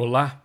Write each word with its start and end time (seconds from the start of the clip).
Olá, 0.00 0.40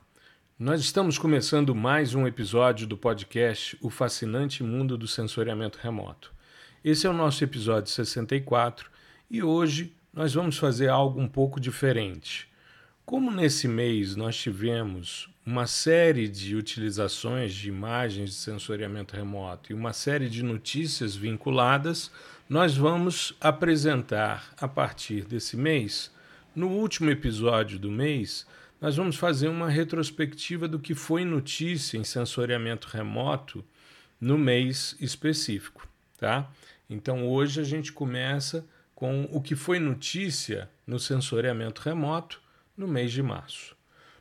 nós 0.58 0.82
estamos 0.82 1.20
começando 1.20 1.76
mais 1.76 2.16
um 2.16 2.26
episódio 2.26 2.88
do 2.88 2.98
podcast 2.98 3.78
O 3.84 3.92
Fascinante 3.92 4.64
Mundo 4.64 4.98
do 4.98 5.08
Sensoriamento 5.08 5.78
Remoto. 5.80 6.34
Esse 6.84 7.06
é 7.06 7.10
o 7.12 7.14
nosso 7.14 7.44
episódio 7.44 7.92
64 7.92 8.90
e 9.30 9.44
hoje 9.44 9.94
nós 10.12 10.34
vamos 10.34 10.58
fazer 10.58 10.90
algo 10.90 11.22
um 11.22 11.28
pouco 11.28 11.60
diferente. 11.60 12.50
Como 13.06 13.30
nesse 13.30 13.68
mês 13.68 14.16
nós 14.16 14.36
tivemos 14.36 15.30
uma 15.46 15.68
série 15.68 16.28
de 16.28 16.56
utilizações 16.56 17.54
de 17.54 17.70
imagens 17.70 18.32
de 18.32 18.36
sensoriamento 18.38 19.16
remoto 19.16 19.72
e 19.72 19.76
uma 19.76 19.94
série 19.94 20.30
de 20.30 20.42
notícias 20.42 21.16
vinculadas, 21.16 22.10
nós 22.50 22.76
vamos 22.76 23.36
apresentar 23.40 24.52
a 24.60 24.68
partir 24.68 25.26
desse 25.26 25.56
mês, 25.56 26.12
no 26.56 26.70
último 26.70 27.12
episódio 27.12 27.78
do 27.78 27.92
mês, 27.92 28.48
nós 28.84 28.98
vamos 28.98 29.16
fazer 29.16 29.48
uma 29.48 29.70
retrospectiva 29.70 30.68
do 30.68 30.78
que 30.78 30.94
foi 30.94 31.24
notícia 31.24 31.98
em 31.98 32.04
sensoriamento 32.04 32.90
remoto 32.90 33.64
no 34.20 34.38
mês 34.38 34.98
específico, 35.00 35.88
tá? 36.18 36.52
Então 36.90 37.26
hoje 37.26 37.62
a 37.62 37.64
gente 37.64 37.94
começa 37.94 38.68
com 38.94 39.24
o 39.32 39.42
que 39.42 39.56
foi 39.56 39.80
notícia 39.80 40.70
no 40.86 41.00
sensoriamento 41.00 41.82
remoto 41.82 42.42
no 42.76 42.86
mês 42.86 43.14
de 43.14 43.24
março. 43.24 43.74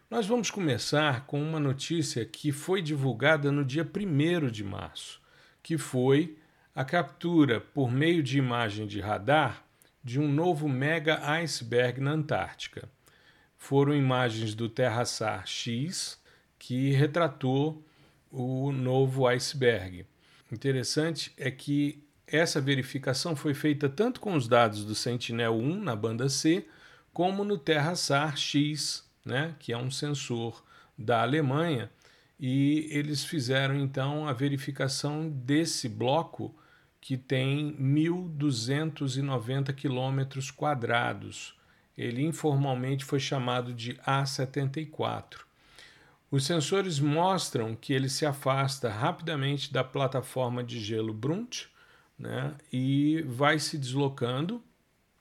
Nós 0.09 0.27
vamos 0.27 0.49
começar 0.49 1.27
com 1.27 1.43
uma 1.43 1.59
notícia 1.59 2.25
que 2.25 2.53
foi 2.53 2.81
divulgada 2.81 3.51
no 3.51 3.65
dia 3.65 3.83
1 3.83 4.49
de 4.49 4.63
março, 4.63 5.21
que 5.61 5.77
foi 5.77 6.39
a 6.73 6.85
captura 6.85 7.61
por 7.61 7.91
meio 7.91 8.23
de 8.23 8.39
imagem 8.39 8.87
de 8.87 9.01
radar 9.01 9.65
de 10.05 10.21
um 10.21 10.29
novo 10.29 10.69
mega 10.69 11.21
iceberg 11.33 12.01
na 12.01 12.13
Antártica 12.13 12.89
foram 13.63 13.95
imagens 13.95 14.57
do 14.57 14.69
TerraSAR 14.69 15.47
X 15.47 16.21
que 16.59 16.91
retratou 16.91 17.81
o 18.29 18.73
novo 18.73 19.25
iceberg. 19.29 20.05
Interessante 20.51 21.33
é 21.37 21.49
que 21.49 22.03
essa 22.27 22.61
verificação 22.61 23.37
foi 23.37 23.55
feita 23.55 23.89
tanto 23.89 24.19
com 24.21 24.35
os 24.35 24.49
dados 24.49 24.85
do 24.85 24.97
Sentinel-1 24.97 25.81
na 25.81 25.95
banda 25.95 26.29
C, 26.29 26.67
como 27.13 27.45
no 27.45 27.57
TerraSAR 27.57 28.37
X, 28.37 29.09
né, 29.25 29.55
que 29.61 29.73
é 29.73 29.79
um 29.79 29.93
sensor 29.93 30.65
da 30.99 31.23
Alemanha, 31.23 31.89
e 32.41 32.89
eles 32.91 33.25
fizeram 33.25 33.77
então 33.77 34.27
a 34.27 34.33
verificação 34.33 35.31
desse 35.31 35.89
bloco 35.89 36.53
que 37.01 37.17
tem 37.17 37.77
1.290 37.77 39.73
quilômetros 39.73 40.51
quadrados 40.51 41.62
ele 41.97 42.23
informalmente 42.23 43.05
foi 43.05 43.21
chamado 43.21 43.73
de 43.73 43.95
A74. 44.07 45.41
Os 46.31 46.47
sensores 46.47 46.99
mostram 46.99 47.77
que 47.77 47.93
ele 47.93 48.09
se 48.09 48.25
afasta 48.25 48.89
rapidamente 48.89 49.71
da 49.73 49.85
plataforma 49.85 50.65
de 50.65 50.81
gelo 50.81 51.13
Brunt 51.13 51.67
né, 52.19 52.55
e 52.73 53.23
vai 53.29 53.59
se 53.59 53.77
deslocando. 53.77 54.63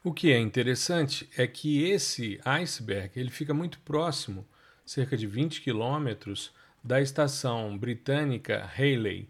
O 0.03 0.13
que 0.13 0.31
é 0.31 0.39
interessante 0.39 1.29
é 1.35 1.45
que 1.45 1.83
esse 1.83 2.39
iceberg 2.45 3.19
ele 3.19 3.29
fica 3.29 3.53
muito 3.53 3.79
próximo, 3.81 4.47
cerca 4.85 5.17
de 5.17 5.27
20 5.27 5.61
quilômetros, 5.61 6.53
da 6.83 7.01
estação 7.01 7.77
britânica 7.77 8.65
Rayleigh. 8.75 9.27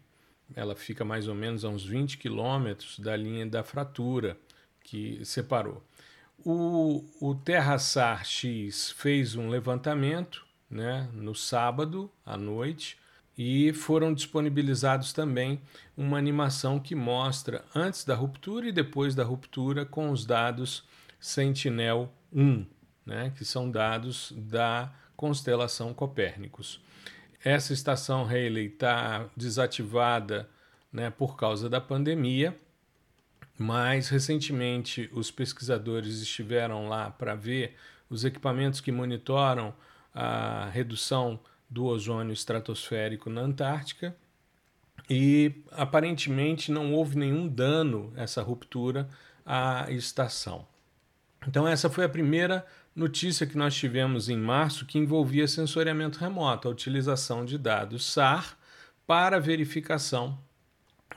Ela 0.54 0.76
fica 0.76 1.04
mais 1.04 1.28
ou 1.28 1.34
menos 1.34 1.64
a 1.64 1.68
uns 1.68 1.84
20 1.84 2.16
quilômetros 2.16 2.98
da 2.98 3.16
linha 3.16 3.44
da 3.44 3.62
fratura 3.62 4.38
que 4.82 5.24
separou. 5.24 5.82
O, 6.44 7.04
o 7.20 7.34
TerraSAR 7.36 8.24
X 8.24 8.90
fez 8.90 9.36
um 9.36 9.48
levantamento 9.48 10.44
né, 10.68 11.08
no 11.12 11.36
sábado 11.36 12.10
à 12.26 12.36
noite 12.36 12.98
e 13.38 13.72
foram 13.72 14.12
disponibilizados 14.12 15.12
também 15.12 15.60
uma 15.96 16.18
animação 16.18 16.80
que 16.80 16.96
mostra 16.96 17.64
antes 17.74 18.04
da 18.04 18.16
ruptura 18.16 18.66
e 18.66 18.72
depois 18.72 19.14
da 19.14 19.22
ruptura 19.22 19.86
com 19.86 20.10
os 20.10 20.26
dados 20.26 20.84
Sentinel-1, 21.20 22.66
né, 23.06 23.32
que 23.36 23.44
são 23.44 23.70
dados 23.70 24.32
da 24.36 24.92
constelação 25.16 25.94
Copérnicos. 25.94 26.80
Essa 27.44 27.72
estação 27.72 28.24
Rayleigh 28.24 28.72
está 28.72 29.28
desativada 29.36 30.48
né, 30.92 31.08
por 31.08 31.36
causa 31.36 31.70
da 31.70 31.80
pandemia 31.80 32.56
mas 33.58 34.08
recentemente 34.08 35.08
os 35.12 35.30
pesquisadores 35.30 36.20
estiveram 36.20 36.88
lá 36.88 37.10
para 37.10 37.34
ver 37.34 37.76
os 38.08 38.24
equipamentos 38.24 38.80
que 38.80 38.92
monitoram 38.92 39.74
a 40.14 40.68
redução 40.72 41.40
do 41.68 41.84
ozônio 41.86 42.32
estratosférico 42.32 43.30
na 43.30 43.40
Antártica 43.40 44.14
e 45.08 45.62
aparentemente 45.70 46.70
não 46.70 46.92
houve 46.92 47.16
nenhum 47.16 47.48
dano 47.48 48.12
essa 48.16 48.42
ruptura 48.42 49.08
à 49.44 49.86
estação. 49.90 50.66
Então 51.46 51.66
essa 51.66 51.88
foi 51.88 52.04
a 52.04 52.08
primeira 52.08 52.64
notícia 52.94 53.46
que 53.46 53.56
nós 53.56 53.74
tivemos 53.74 54.28
em 54.28 54.36
março 54.36 54.86
que 54.86 54.98
envolvia 54.98 55.48
sensoriamento 55.48 56.18
remoto, 56.18 56.68
a 56.68 56.70
utilização 56.70 57.44
de 57.44 57.56
dados 57.56 58.04
SAR 58.04 58.56
para 59.06 59.40
verificação 59.40 60.38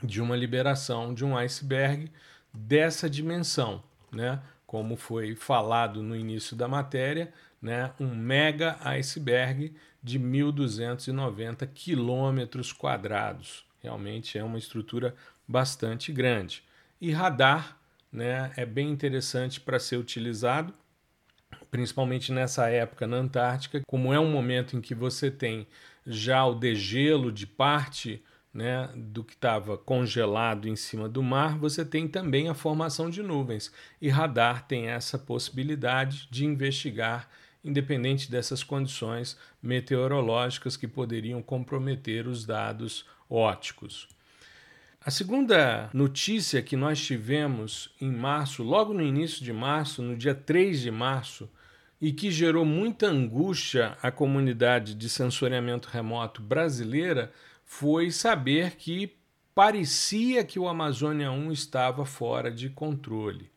de 0.02 0.20
uma 0.20 0.36
liberação 0.36 1.14
de 1.14 1.24
um 1.24 1.36
iceberg 1.36 2.10
dessa 2.52 3.08
dimensão, 3.08 3.82
né? 4.12 4.40
Como 4.66 4.96
foi 4.96 5.34
falado 5.34 6.02
no 6.02 6.16
início 6.16 6.56
da 6.56 6.66
matéria, 6.66 7.32
né? 7.60 7.92
Um 8.00 8.14
mega 8.14 8.76
iceberg 8.84 9.74
de 10.02 10.18
1.290 10.18 11.68
quilômetros 11.72 12.72
quadrados. 12.72 13.64
Realmente 13.82 14.38
é 14.38 14.44
uma 14.44 14.58
estrutura 14.58 15.14
bastante 15.46 16.12
grande. 16.12 16.62
E 17.00 17.12
radar, 17.12 17.78
né? 18.10 18.52
É 18.56 18.66
bem 18.66 18.90
interessante 18.90 19.60
para 19.60 19.78
ser 19.78 19.96
utilizado, 19.96 20.74
principalmente 21.70 22.32
nessa 22.32 22.68
época 22.68 23.06
na 23.06 23.16
Antártica, 23.16 23.82
como 23.86 24.12
é 24.12 24.18
um 24.18 24.30
momento 24.30 24.76
em 24.76 24.80
que 24.80 24.94
você 24.94 25.30
tem 25.30 25.66
já 26.06 26.44
o 26.44 26.54
degelo 26.54 27.32
de 27.32 27.46
parte 27.46 28.22
né, 28.56 28.88
do 28.96 29.22
que 29.22 29.34
estava 29.34 29.76
congelado 29.76 30.66
em 30.66 30.74
cima 30.74 31.10
do 31.10 31.22
mar, 31.22 31.58
você 31.58 31.84
tem 31.84 32.08
também 32.08 32.48
a 32.48 32.54
formação 32.54 33.10
de 33.10 33.22
nuvens. 33.22 33.70
E 34.00 34.08
radar 34.08 34.66
tem 34.66 34.88
essa 34.88 35.18
possibilidade 35.18 36.26
de 36.30 36.46
investigar, 36.46 37.28
independente 37.62 38.30
dessas 38.30 38.62
condições 38.62 39.36
meteorológicas 39.62 40.74
que 40.74 40.88
poderiam 40.88 41.42
comprometer 41.42 42.26
os 42.26 42.46
dados 42.46 43.04
óticos. 43.28 44.08
A 45.04 45.10
segunda 45.10 45.90
notícia 45.92 46.62
que 46.62 46.76
nós 46.76 46.98
tivemos 46.98 47.94
em 48.00 48.10
março, 48.10 48.62
logo 48.62 48.94
no 48.94 49.02
início 49.02 49.44
de 49.44 49.52
março, 49.52 50.00
no 50.00 50.16
dia 50.16 50.34
3 50.34 50.80
de 50.80 50.90
março, 50.90 51.48
e 52.00 52.10
que 52.10 52.30
gerou 52.30 52.64
muita 52.64 53.06
angústia 53.06 53.96
à 54.02 54.10
comunidade 54.10 54.94
de 54.94 55.08
sensoriamento 55.08 55.88
remoto 55.88 56.40
brasileira, 56.42 57.30
foi 57.66 58.12
saber 58.12 58.76
que 58.76 59.12
parecia 59.54 60.44
que 60.44 60.58
o 60.58 60.68
Amazônia 60.68 61.30
1 61.32 61.50
estava 61.52 62.06
fora 62.06 62.50
de 62.50 62.70
controle. 62.70 63.50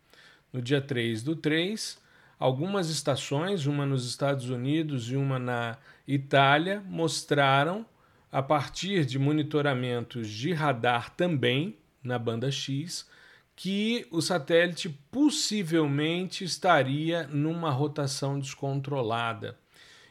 No 0.51 0.61
dia 0.61 0.81
3 0.81 1.21
do 1.21 1.35
3, 1.35 1.97
algumas 2.39 2.89
estações, 2.89 3.67
uma 3.67 3.85
nos 3.85 4.05
Estados 4.07 4.49
Unidos 4.49 5.11
e 5.11 5.15
uma 5.15 5.37
na 5.37 5.77
Itália, 6.07 6.83
mostraram, 6.87 7.85
a 8.31 8.41
partir 8.41 9.05
de 9.05 9.19
monitoramentos 9.19 10.27
de 10.27 10.53
radar 10.53 11.11
também 11.11 11.77
na 12.03 12.17
banda 12.17 12.51
X, 12.51 13.07
que 13.55 14.07
o 14.09 14.21
satélite 14.21 14.89
possivelmente 15.11 16.43
estaria 16.43 17.27
numa 17.27 17.69
rotação 17.69 18.39
descontrolada. 18.39 19.57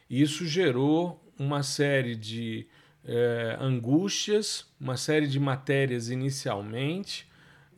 Isso 0.08 0.46
gerou 0.46 1.22
uma 1.38 1.62
série 1.62 2.14
de 2.14 2.66
é, 3.04 3.56
angústias, 3.60 4.66
uma 4.80 4.96
série 4.96 5.26
de 5.26 5.38
matérias 5.40 6.10
inicialmente, 6.10 7.28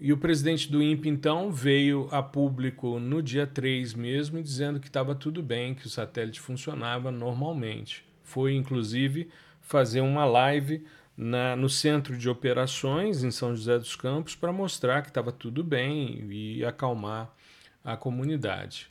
e 0.02 0.14
o 0.14 0.16
presidente 0.16 0.70
do 0.72 0.82
INPE, 0.82 1.10
então, 1.10 1.52
veio 1.52 2.08
a 2.10 2.22
público 2.22 2.98
no 2.98 3.22
dia 3.22 3.46
3 3.46 3.92
mesmo, 3.92 4.42
dizendo 4.42 4.80
que 4.80 4.86
estava 4.86 5.14
tudo 5.14 5.42
bem, 5.42 5.74
que 5.74 5.86
o 5.86 5.90
satélite 5.90 6.40
funcionava 6.40 7.10
normalmente. 7.10 8.02
Foi, 8.22 8.54
inclusive, 8.54 9.28
fazer 9.60 10.00
uma 10.00 10.24
live 10.24 10.82
na, 11.14 11.54
no 11.54 11.68
centro 11.68 12.16
de 12.16 12.30
operações 12.30 13.22
em 13.22 13.30
São 13.30 13.54
José 13.54 13.78
dos 13.78 13.94
Campos 13.94 14.34
para 14.34 14.50
mostrar 14.50 15.02
que 15.02 15.08
estava 15.08 15.30
tudo 15.30 15.62
bem 15.62 16.26
e 16.30 16.64
acalmar 16.64 17.30
a 17.84 17.94
comunidade. 17.94 18.90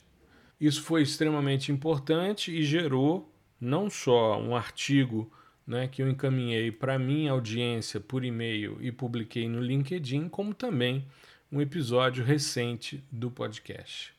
Isso 0.60 0.80
foi 0.82 1.02
extremamente 1.02 1.72
importante 1.72 2.52
e 2.52 2.62
gerou 2.62 3.34
não 3.60 3.90
só 3.90 4.40
um 4.40 4.54
artigo 4.54 5.28
né, 5.70 5.86
que 5.86 6.02
eu 6.02 6.10
encaminhei 6.10 6.72
para 6.72 6.98
minha 6.98 7.30
audiência 7.30 8.00
por 8.00 8.24
e-mail 8.24 8.76
e 8.80 8.90
publiquei 8.90 9.48
no 9.48 9.60
LinkedIn, 9.60 10.28
como 10.28 10.52
também 10.52 11.06
um 11.50 11.60
episódio 11.60 12.24
recente 12.24 13.04
do 13.08 13.30
podcast. 13.30 14.12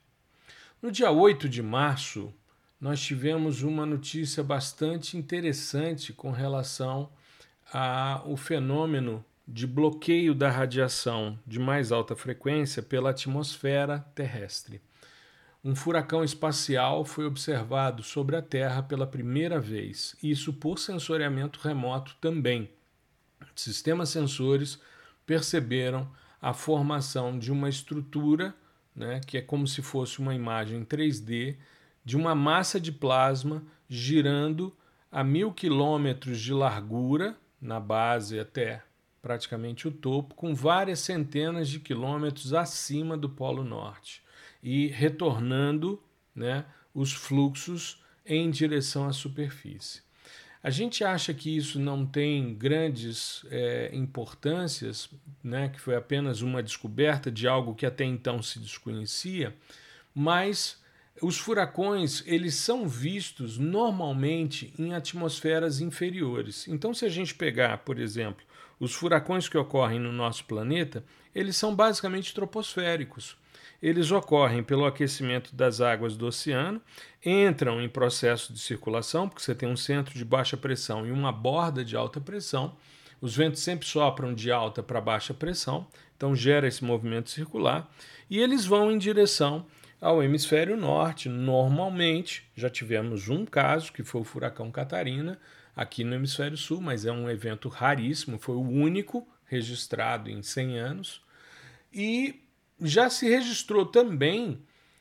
No 0.81 0.89
dia 0.89 1.11
8 1.11 1.49
de 1.49 1.61
março, 1.61 2.33
nós 2.79 3.01
tivemos 3.01 3.63
uma 3.63 3.85
notícia 3.85 4.41
bastante 4.41 5.17
interessante 5.17 6.13
com 6.13 6.31
relação 6.31 7.11
ao 7.69 8.37
fenômeno 8.37 9.23
de 9.45 9.67
bloqueio 9.67 10.33
da 10.33 10.49
radiação 10.49 11.37
de 11.45 11.59
mais 11.59 11.91
alta 11.91 12.15
frequência 12.15 12.81
pela 12.81 13.09
atmosfera 13.09 13.99
terrestre. 14.15 14.79
Um 15.63 15.75
furacão 15.75 16.23
espacial 16.23 17.05
foi 17.05 17.23
observado 17.23 18.01
sobre 18.01 18.35
a 18.35 18.41
Terra 18.41 18.81
pela 18.81 19.05
primeira 19.05 19.59
vez, 19.59 20.15
isso 20.23 20.51
por 20.51 20.79
sensoriamento 20.79 21.59
remoto 21.59 22.17
também. 22.19 22.67
Sistemas 23.53 24.09
sensores 24.09 24.79
perceberam 25.23 26.11
a 26.41 26.51
formação 26.51 27.37
de 27.37 27.51
uma 27.51 27.69
estrutura, 27.69 28.55
né, 28.95 29.21
que 29.23 29.37
é 29.37 29.41
como 29.41 29.67
se 29.67 29.83
fosse 29.83 30.17
uma 30.17 30.33
imagem 30.33 30.83
3D, 30.83 31.57
de 32.03 32.17
uma 32.17 32.33
massa 32.33 32.79
de 32.79 32.91
plasma 32.91 33.63
girando 33.87 34.75
a 35.11 35.23
mil 35.23 35.53
quilômetros 35.53 36.41
de 36.41 36.53
largura, 36.53 37.37
na 37.61 37.79
base 37.79 38.39
até 38.39 38.81
praticamente 39.21 39.87
o 39.87 39.91
topo, 39.91 40.33
com 40.33 40.55
várias 40.55 41.01
centenas 41.01 41.69
de 41.69 41.79
quilômetros 41.79 42.51
acima 42.51 43.15
do 43.15 43.29
Polo 43.29 43.63
Norte 43.63 44.23
e 44.63 44.87
retornando 44.87 46.01
né, 46.35 46.65
os 46.93 47.13
fluxos 47.13 48.01
em 48.25 48.49
direção 48.49 49.07
à 49.07 49.13
superfície. 49.13 50.01
A 50.63 50.69
gente 50.69 51.03
acha 51.03 51.33
que 51.33 51.55
isso 51.57 51.79
não 51.79 52.05
tem 52.05 52.53
grandes 52.53 53.43
é, 53.49 53.89
importâncias, 53.93 55.09
né, 55.43 55.69
que 55.69 55.81
foi 55.81 55.95
apenas 55.95 56.41
uma 56.41 56.61
descoberta 56.61 57.31
de 57.31 57.47
algo 57.47 57.73
que 57.73 57.85
até 57.85 58.05
então 58.05 58.43
se 58.43 58.59
desconhecia, 58.59 59.55
mas 60.13 60.79
os 61.19 61.37
furacões 61.37 62.23
eles 62.27 62.55
são 62.55 62.87
vistos 62.87 63.57
normalmente 63.57 64.71
em 64.77 64.93
atmosferas 64.93 65.81
inferiores. 65.81 66.67
Então, 66.67 66.93
se 66.93 67.05
a 67.05 67.09
gente 67.09 67.33
pegar, 67.33 67.79
por 67.79 67.99
exemplo, 67.99 68.45
os 68.79 68.93
furacões 68.93 69.49
que 69.49 69.57
ocorrem 69.57 69.99
no 69.99 70.11
nosso 70.11 70.45
planeta, 70.45 71.03
eles 71.33 71.55
são 71.55 71.75
basicamente 71.75 72.33
troposféricos. 72.33 73.35
Eles 73.81 74.11
ocorrem 74.11 74.61
pelo 74.61 74.85
aquecimento 74.85 75.55
das 75.55 75.81
águas 75.81 76.15
do 76.15 76.27
oceano, 76.27 76.79
entram 77.25 77.81
em 77.81 77.89
processo 77.89 78.53
de 78.53 78.59
circulação, 78.59 79.27
porque 79.27 79.41
você 79.41 79.55
tem 79.55 79.67
um 79.67 79.75
centro 79.75 80.13
de 80.13 80.23
baixa 80.23 80.55
pressão 80.55 81.07
e 81.07 81.11
uma 81.11 81.31
borda 81.31 81.83
de 81.83 81.95
alta 81.95 82.21
pressão. 82.21 82.75
Os 83.19 83.35
ventos 83.35 83.61
sempre 83.61 83.87
sopram 83.87 84.33
de 84.33 84.51
alta 84.51 84.83
para 84.83 85.01
baixa 85.01 85.33
pressão, 85.33 85.87
então 86.15 86.35
gera 86.35 86.67
esse 86.67 86.83
movimento 86.83 87.29
circular, 87.31 87.89
e 88.29 88.39
eles 88.39 88.65
vão 88.65 88.91
em 88.91 88.97
direção 88.97 89.65
ao 89.99 90.21
hemisfério 90.23 90.77
norte. 90.77 91.27
Normalmente, 91.27 92.43
já 92.55 92.69
tivemos 92.69 93.29
um 93.29 93.45
caso, 93.45 93.91
que 93.91 94.03
foi 94.03 94.21
o 94.21 94.25
furacão 94.25 94.71
Catarina, 94.71 95.39
aqui 95.75 96.03
no 96.03 96.15
hemisfério 96.15 96.57
sul, 96.57 96.81
mas 96.81 97.05
é 97.05 97.11
um 97.11 97.29
evento 97.29 97.69
raríssimo, 97.69 98.37
foi 98.37 98.55
o 98.55 98.61
único 98.61 99.27
registrado 99.45 100.29
em 100.29 100.41
100 100.41 100.79
anos. 100.79 101.21
E 101.93 102.41
já 102.81 103.09
se 103.09 103.29
registrou 103.29 103.85
também 103.85 104.59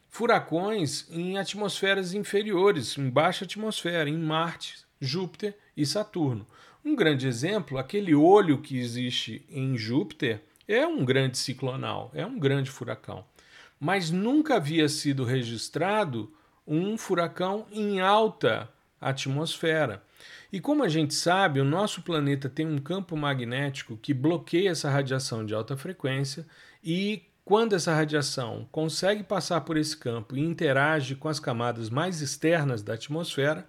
furacões 0.09 1.07
em 1.11 1.39
atmosferas 1.39 2.13
inferiores, 2.13 2.99
em 2.99 3.09
baixa 3.09 3.45
atmosfera, 3.45 4.11
em 4.11 4.19
Marte, 4.19 4.79
Júpiter 5.01 5.57
e 5.77 5.87
Saturno. 5.87 6.47
Um 6.85 6.95
grande 6.95 7.27
exemplo, 7.27 7.79
aquele 7.79 8.15
olho 8.15 8.61
que 8.61 8.79
existe 8.79 9.45
em 9.49 9.77
Júpiter 9.77 10.43
é 10.67 10.87
um 10.87 11.05
grande 11.05 11.39
ciclonal, 11.39 12.11
é 12.15 12.25
um 12.25 12.39
grande 12.39 12.71
furacão. 12.71 13.25
Mas 13.79 14.11
nunca 14.11 14.57
havia 14.57 14.89
sido 14.89 15.25
registrado 15.25 16.33
um 16.67 16.99
furacão 16.99 17.67
em 17.73 18.01
alta 18.01 18.69
atmosfera. 19.01 20.03
E 20.53 20.61
como 20.61 20.83
a 20.83 20.89
gente 20.89 21.15
sabe, 21.15 21.61
o 21.61 21.65
nosso 21.65 22.03
planeta 22.03 22.49
tem 22.49 22.67
um 22.67 22.79
campo 22.79 23.17
magnético 23.17 23.97
que 23.97 24.13
bloqueia 24.13 24.71
essa 24.71 24.91
radiação 24.91 25.47
de 25.47 25.55
alta 25.55 25.77
frequência 25.77 26.47
e 26.85 27.23
quando 27.45 27.75
essa 27.75 27.95
radiação 27.95 28.69
consegue 28.71 29.23
passar 29.23 29.63
por 29.63 29.77
esse 29.77 29.97
campo 29.97 30.37
e 30.37 30.41
interage 30.41 31.15
com 31.15 31.29
as 31.29 31.41
camadas 31.41 31.91
mais 31.91 32.21
externas 32.21 32.83
da 32.83 32.95
atmosfera, 32.95 33.67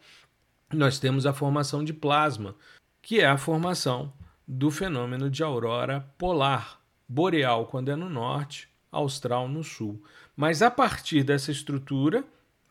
nós 0.72 1.00
temos 1.00 1.26
a 1.26 1.34
formação 1.34 1.84
de 1.84 1.94
plasma, 1.94 2.56
que 3.02 3.20
é 3.20 3.26
a 3.26 3.38
formação 3.38 4.14
do 4.48 4.70
fenômeno 4.70 5.30
de 5.30 5.44
aurora 5.44 6.02
polar, 6.18 6.80
boreal 7.08 7.66
quando 7.66 7.90
é 7.90 7.96
no 7.96 8.10
norte, 8.10 8.70
austral 8.92 9.48
no 9.48 9.64
sul. 9.64 10.04
Mas 10.36 10.62
a 10.62 10.70
partir 10.70 11.24
dessa 11.24 11.52
estrutura, 11.52 12.24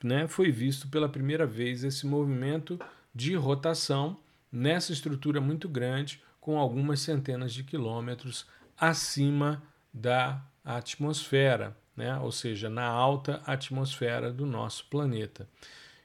né, 0.03 0.29
foi 0.29 0.51
visto 0.51 0.89
pela 0.89 1.09
primeira 1.09 1.47
vez 1.47 1.85
esse 1.85 2.07
movimento 2.07 2.79
de 3.15 3.35
rotação 3.35 4.17
nessa 4.53 4.93
estrutura 4.93 5.41
muito 5.41 5.69
grande, 5.69 6.23
com 6.41 6.59
algumas 6.59 7.01
centenas 7.01 7.53
de 7.53 7.63
quilômetros 7.63 8.47
acima 8.79 9.63
da 9.93 10.43
a 10.65 10.77
atmosfera, 10.77 11.77
né? 11.97 12.19
ou 12.19 12.33
seja, 12.33 12.69
na 12.69 12.85
alta 12.85 13.43
atmosfera 13.47 14.33
do 14.33 14.47
nosso 14.47 14.87
planeta. 14.87 15.49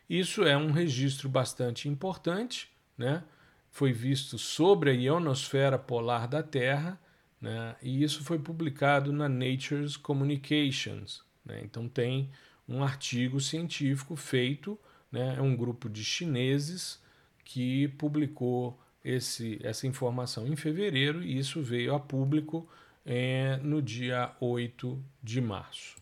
Isso 0.09 0.43
é 0.43 0.55
um 0.57 0.71
registro 0.71 1.27
bastante 1.27 1.89
importante, 1.89 2.69
né? 2.97 3.23
foi 3.69 3.91
visto 3.91 4.37
sobre 4.37 4.91
a 4.91 4.93
ionosfera 4.93 5.77
polar 5.77 6.27
da 6.27 6.41
Terra, 6.41 6.99
né? 7.41 7.75
e 7.81 8.03
isso 8.03 8.23
foi 8.23 8.39
publicado 8.39 9.11
na 9.11 9.27
Nature's 9.27 9.97
Communications. 9.97 11.23
Né? 11.43 11.61
Então, 11.63 11.87
tem 11.87 12.29
um 12.67 12.83
artigo 12.83 13.39
científico 13.39 14.15
feito, 14.15 14.79
né? 15.11 15.35
é 15.37 15.41
um 15.41 15.55
grupo 15.55 15.89
de 15.89 16.03
chineses 16.03 17.03
que 17.43 17.87
publicou 17.89 18.79
esse, 19.03 19.59
essa 19.63 19.85
informação 19.85 20.47
em 20.47 20.55
fevereiro, 20.55 21.23
e 21.23 21.37
isso 21.37 21.61
veio 21.61 21.93
a 21.93 21.99
público 21.99 22.67
é, 23.05 23.59
no 23.61 23.81
dia 23.81 24.31
8 24.39 25.01
de 25.21 25.39
março. 25.39 25.95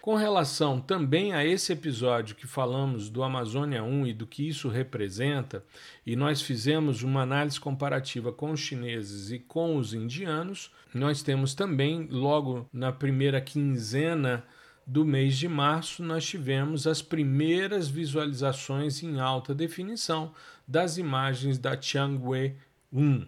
Com 0.00 0.14
relação 0.14 0.80
também 0.80 1.34
a 1.34 1.44
esse 1.44 1.70
episódio 1.70 2.34
que 2.34 2.46
falamos 2.46 3.10
do 3.10 3.22
Amazônia 3.22 3.82
1 3.82 4.06
e 4.06 4.14
do 4.14 4.26
que 4.26 4.48
isso 4.48 4.68
representa, 4.68 5.62
e 6.06 6.16
nós 6.16 6.40
fizemos 6.40 7.02
uma 7.02 7.20
análise 7.20 7.60
comparativa 7.60 8.32
com 8.32 8.52
os 8.52 8.60
chineses 8.60 9.30
e 9.30 9.38
com 9.38 9.76
os 9.76 9.92
indianos, 9.92 10.72
nós 10.94 11.22
temos 11.22 11.52
também, 11.52 12.08
logo 12.10 12.66
na 12.72 12.90
primeira 12.90 13.38
quinzena 13.38 14.44
do 14.86 15.04
mês 15.04 15.36
de 15.36 15.46
março, 15.46 16.02
nós 16.02 16.24
tivemos 16.24 16.86
as 16.86 17.02
primeiras 17.02 17.88
visualizações 17.88 19.02
em 19.02 19.20
alta 19.20 19.54
definição 19.54 20.32
das 20.66 20.96
imagens 20.96 21.58
da 21.58 21.78
Chang'e 21.78 22.56
1, 22.90 23.26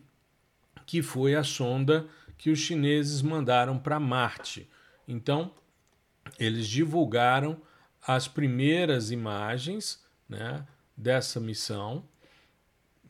que 0.86 1.02
foi 1.02 1.34
a 1.34 1.44
sonda 1.44 2.06
que 2.40 2.48
os 2.48 2.58
chineses 2.58 3.20
mandaram 3.20 3.78
para 3.78 4.00
Marte. 4.00 4.66
Então, 5.06 5.52
eles 6.38 6.66
divulgaram 6.66 7.60
as 8.00 8.26
primeiras 8.26 9.10
imagens 9.10 10.02
né, 10.26 10.66
dessa 10.96 11.38
missão, 11.38 12.02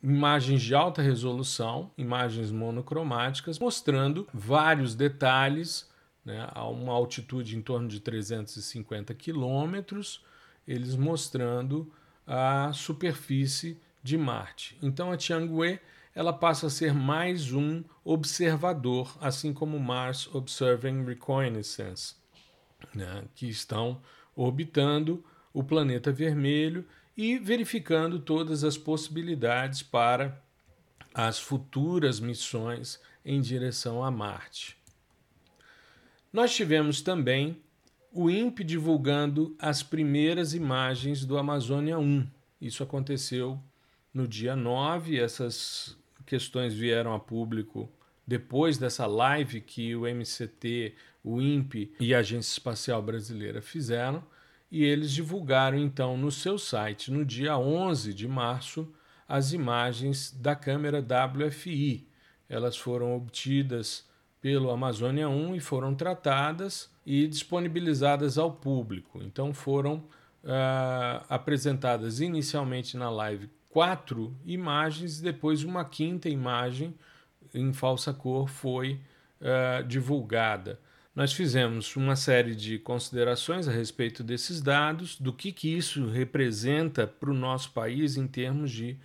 imagens 0.02 0.60
de 0.60 0.74
alta 0.74 1.00
resolução, 1.00 1.92
imagens 1.96 2.50
monocromáticas, 2.50 3.60
mostrando 3.60 4.26
vários 4.34 4.96
detalhes 4.96 5.88
né, 6.24 6.48
a 6.52 6.66
uma 6.66 6.92
altitude 6.92 7.56
em 7.56 7.62
torno 7.62 7.86
de 7.86 8.00
350 8.00 9.14
quilômetros, 9.14 10.24
eles 10.66 10.96
mostrando 10.96 11.92
a 12.26 12.72
superfície 12.72 13.80
de 14.02 14.18
Marte. 14.18 14.76
Então 14.82 15.12
a 15.12 15.16
Tiangue 15.16 15.78
ela 16.14 16.32
passa 16.32 16.66
a 16.66 16.70
ser 16.70 16.92
mais 16.92 17.52
um 17.52 17.84
observador, 18.04 19.16
assim 19.20 19.52
como 19.52 19.78
Mars 19.78 20.28
Observing 20.34 21.04
Reconnaissance, 21.04 22.14
né, 22.94 23.24
que 23.34 23.48
estão 23.48 24.00
orbitando 24.34 25.24
o 25.52 25.62
planeta 25.62 26.10
vermelho 26.10 26.84
e 27.16 27.38
verificando 27.38 28.18
todas 28.18 28.64
as 28.64 28.76
possibilidades 28.76 29.82
para 29.82 30.42
as 31.12 31.38
futuras 31.38 32.20
missões 32.20 33.00
em 33.24 33.40
direção 33.40 34.02
a 34.02 34.10
Marte. 34.10 34.76
Nós 36.32 36.54
tivemos 36.54 37.02
também 37.02 37.60
o 38.12 38.30
INPE 38.30 38.64
divulgando 38.64 39.54
as 39.58 39.82
primeiras 39.82 40.54
imagens 40.54 41.24
do 41.24 41.36
Amazônia 41.36 41.98
1. 41.98 42.26
Isso 42.60 42.82
aconteceu 42.82 43.60
no 44.12 44.26
dia 44.26 44.56
9, 44.56 45.18
essas 45.18 45.96
questões 46.30 46.72
vieram 46.72 47.12
a 47.12 47.18
público 47.18 47.90
depois 48.24 48.78
dessa 48.78 49.04
live 49.04 49.60
que 49.60 49.96
o 49.96 50.06
MCT, 50.06 50.94
o 51.24 51.42
INPE 51.42 51.92
e 51.98 52.14
a 52.14 52.20
Agência 52.20 52.52
Espacial 52.52 53.02
Brasileira 53.02 53.60
fizeram, 53.60 54.22
e 54.70 54.84
eles 54.84 55.10
divulgaram 55.10 55.76
então 55.76 56.16
no 56.16 56.30
seu 56.30 56.56
site, 56.56 57.10
no 57.10 57.24
dia 57.24 57.58
11 57.58 58.14
de 58.14 58.28
março, 58.28 58.88
as 59.26 59.52
imagens 59.52 60.30
da 60.30 60.54
câmera 60.54 61.04
WFI. 61.04 62.06
Elas 62.48 62.76
foram 62.76 63.16
obtidas 63.16 64.08
pelo 64.40 64.70
Amazônia 64.70 65.28
1 65.28 65.56
e 65.56 65.60
foram 65.60 65.96
tratadas 65.96 66.88
e 67.04 67.26
disponibilizadas 67.26 68.38
ao 68.38 68.52
público. 68.52 69.20
Então 69.20 69.52
foram 69.52 69.96
uh, 70.44 71.26
apresentadas 71.28 72.20
inicialmente 72.20 72.96
na 72.96 73.10
live 73.10 73.50
quatro 73.70 74.36
imagens, 74.44 75.20
depois 75.20 75.64
uma 75.64 75.84
quinta 75.84 76.28
imagem 76.28 76.94
em 77.54 77.72
falsa 77.72 78.12
cor 78.12 78.48
foi 78.48 79.00
uh, 79.40 79.82
divulgada. 79.86 80.78
Nós 81.14 81.32
fizemos 81.32 81.96
uma 81.96 82.14
série 82.14 82.54
de 82.54 82.78
considerações 82.78 83.66
a 83.66 83.72
respeito 83.72 84.22
desses 84.22 84.60
dados, 84.60 85.18
do 85.18 85.32
que, 85.32 85.50
que 85.50 85.74
isso 85.74 86.06
representa 86.08 87.06
para 87.06 87.30
o 87.30 87.34
nosso 87.34 87.72
país 87.72 88.16
em 88.16 88.26
termos 88.26 88.70
de 88.70 88.96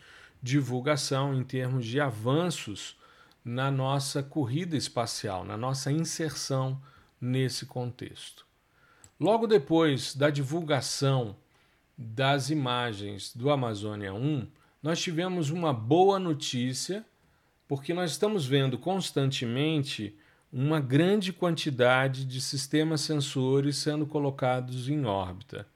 divulgação, 0.42 1.34
em 1.34 1.44
termos 1.44 1.86
de 1.86 2.00
avanços 2.00 2.98
na 3.44 3.72
nossa 3.72 4.22
corrida 4.22 4.76
espacial, 4.76 5.44
na 5.44 5.58
nossa 5.58 5.92
inserção 5.92 6.82
nesse 7.20 7.66
contexto. 7.66 8.46
Logo 9.20 9.48
depois 9.48 10.16
da 10.16 10.30
divulgação 10.30 11.36
das 11.98 12.50
imagens 12.50 13.36
do 13.36 13.50
Amazônia 13.50 14.14
1, 14.14 14.48
nós 14.84 15.02
tivemos 15.02 15.50
uma 15.50 15.74
boa 15.74 16.20
notícia, 16.20 17.06
porque 17.68 17.94
nós 17.94 18.12
estamos 18.12 18.46
vendo 18.46 18.78
constantemente 18.78 20.16
uma 20.52 20.80
grande 20.80 21.34
quantidade 21.34 22.24
de 22.26 22.40
sistemas 22.40 23.02
sensores 23.02 23.78
sendo 23.78 24.06
colocados 24.06 24.88
em 24.88 25.06
órbita. 25.06 25.68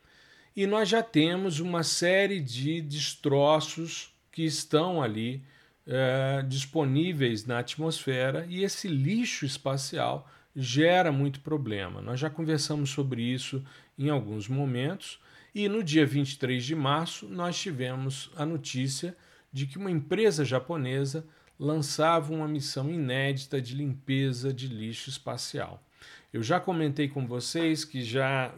E 0.56 0.68
nós 0.68 0.90
já 0.90 1.02
temos 1.02 1.60
uma 1.60 1.84
série 1.84 2.40
de 2.40 2.82
destroços 2.82 4.14
que 4.32 4.44
estão 4.44 5.02
ali 5.02 5.44
é, 5.88 6.44
disponíveis 6.48 7.46
na 7.46 7.60
atmosfera 7.60 8.46
e 8.48 8.64
esse 8.64 8.88
lixo 8.88 9.46
espacial 9.46 10.30
gera 10.56 11.12
muito 11.12 11.40
problema. 11.40 12.02
Nós 12.02 12.20
já 12.20 12.30
conversamos 12.30 12.90
sobre 12.90 13.22
isso 13.22 13.64
em 13.98 14.10
alguns 14.10 14.48
momentos 14.48 15.20
e 15.54 15.68
no 15.68 15.84
dia 15.84 16.06
23 16.06 16.64
de 16.64 16.76
março 16.76 17.28
nós 17.28 17.60
tivemos 17.60 18.32
a 18.36 18.46
notícia 18.46 19.16
de 19.52 19.66
que 19.66 19.78
uma 19.78 19.92
empresa 19.92 20.46
japonesa 20.46 21.26
lançava 21.60 22.34
uma 22.34 22.48
missão 22.48 22.90
inédita 22.90 23.62
de 23.62 23.76
limpeza 23.76 24.54
de 24.54 24.68
lixo 24.68 25.10
espacial. 25.10 25.84
Eu 26.32 26.44
já 26.44 26.60
comentei 26.60 27.08
com 27.08 27.26
vocês 27.26 27.84
que 27.84 28.04
já 28.04 28.54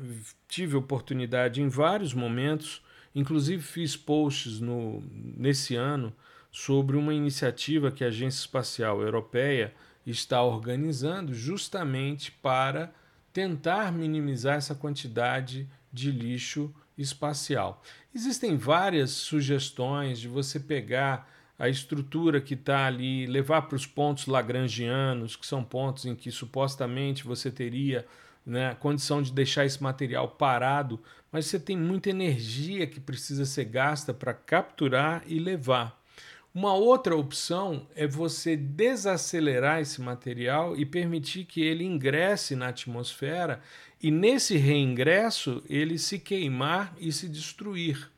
tive 0.47 0.75
oportunidade 0.75 1.61
em 1.61 1.69
vários 1.69 2.13
momentos, 2.13 2.83
inclusive 3.15 3.63
fiz 3.63 3.95
posts 3.95 4.59
no, 4.59 5.01
nesse 5.11 5.75
ano 5.75 6.13
sobre 6.51 6.97
uma 6.97 7.13
iniciativa 7.13 7.91
que 7.91 8.03
a 8.03 8.07
Agência 8.07 8.41
Espacial 8.41 9.01
Europeia 9.01 9.73
está 10.05 10.43
organizando 10.43 11.33
justamente 11.33 12.31
para 12.31 12.93
tentar 13.31 13.91
minimizar 13.91 14.57
essa 14.57 14.75
quantidade 14.75 15.69
de 15.91 16.11
lixo 16.11 16.73
espacial. 16.97 17.81
Existem 18.13 18.57
várias 18.57 19.11
sugestões 19.11 20.19
de 20.19 20.27
você 20.27 20.59
pegar 20.59 21.29
a 21.57 21.69
estrutura 21.69 22.41
que 22.41 22.55
está 22.55 22.87
ali, 22.87 23.25
levar 23.27 23.63
para 23.63 23.75
os 23.75 23.85
pontos 23.85 24.25
lagrangianos, 24.25 25.35
que 25.35 25.45
são 25.45 25.63
pontos 25.63 26.05
em 26.05 26.15
que 26.15 26.31
supostamente 26.31 27.23
você 27.23 27.51
teria 27.51 28.05
né, 28.45 28.75
condição 28.79 29.21
de 29.21 29.31
deixar 29.31 29.65
esse 29.65 29.81
material 29.81 30.27
parado, 30.27 30.99
mas 31.31 31.45
você 31.45 31.59
tem 31.59 31.77
muita 31.77 32.09
energia 32.09 32.87
que 32.87 32.99
precisa 32.99 33.45
ser 33.45 33.65
gasta 33.65 34.13
para 34.13 34.33
capturar 34.33 35.23
e 35.27 35.37
levar. 35.37 36.01
Uma 36.53 36.73
outra 36.73 37.15
opção 37.15 37.87
é 37.95 38.05
você 38.05 38.57
desacelerar 38.57 39.79
esse 39.79 40.01
material 40.01 40.75
e 40.75 40.85
permitir 40.85 41.45
que 41.45 41.61
ele 41.61 41.85
ingresse 41.85 42.57
na 42.57 42.67
atmosfera 42.67 43.61
e 44.01 44.09
nesse 44.09 44.57
reingresso 44.57 45.63
ele 45.69 45.97
se 45.97 46.17
queimar 46.17 46.93
e 46.99 47.11
se 47.11 47.29
destruir. 47.29 48.09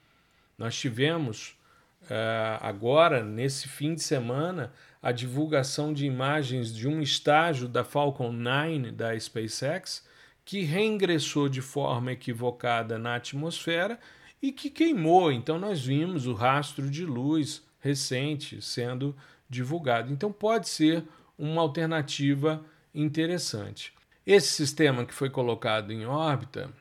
Nós 0.58 0.76
tivemos 0.76 1.58
uh, 2.04 2.60
agora, 2.62 3.24
nesse 3.24 3.68
fim 3.68 3.94
de 3.94 4.02
semana, 4.02 4.72
a 5.02 5.12
divulgação 5.12 5.94
de 5.94 6.06
imagens 6.06 6.74
de 6.74 6.88
um 6.88 7.02
estágio 7.02 7.68
da 7.68 7.84
Falcon 7.84 8.32
9 8.32 8.92
da 8.92 9.20
SpaceX 9.20 10.08
que 10.46 10.62
reingressou 10.62 11.50
de 11.50 11.62
forma 11.62 12.12
equivocada 12.12 12.98
na 12.98 13.16
atmosfera 13.16 14.00
e 14.42 14.52
que 14.52 14.70
queimou. 14.70 15.32
Então, 15.32 15.58
nós 15.58 15.84
vimos 15.86 16.28
o 16.28 16.34
rastro 16.34 16.90
de 16.90 17.06
luz 17.06 17.64
recente 17.80 18.62
sendo 18.62 19.16
divulgado. 19.50 20.12
Então, 20.12 20.32
pode 20.32 20.70
ser 20.70 21.04
uma 21.38 21.62
alternativa 21.62 22.64
interessante. 22.94 23.94
Esse 24.26 24.54
sistema 24.54 25.06
que 25.06 25.14
foi 25.14 25.30
colocado 25.30 25.92
em 25.92 26.06
órbita, 26.06 26.72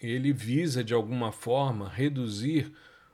ele 0.00 0.32
visa 0.32 0.82
de 0.82 0.94
alguma 0.94 1.30
forma 1.30 1.90
reduzir 1.90 2.72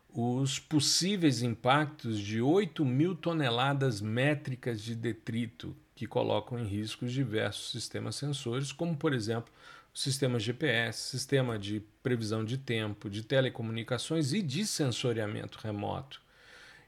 os 0.08 0.60
possíveis 0.60 1.42
impactos 1.42 2.20
de 2.20 2.40
8 2.40 2.84
mil 2.84 3.16
toneladas 3.16 4.00
métricas 4.00 4.80
de 4.82 4.94
detrito 4.94 5.74
que 5.96 6.06
colocam 6.06 6.60
em 6.60 6.64
risco 6.64 7.06
diversos 7.06 7.72
sistemas 7.72 8.14
sensores, 8.14 8.70
como 8.70 8.96
por 8.96 9.12
exemplo 9.12 9.52
o 9.92 9.98
sistema 9.98 10.38
GPS, 10.38 11.10
sistema 11.10 11.58
de 11.58 11.82
previsão 12.04 12.44
de 12.44 12.58
tempo, 12.58 13.10
de 13.10 13.24
telecomunicações 13.24 14.32
e 14.32 14.40
de 14.42 14.64
sensoriamento 14.64 15.58
remoto. 15.60 16.22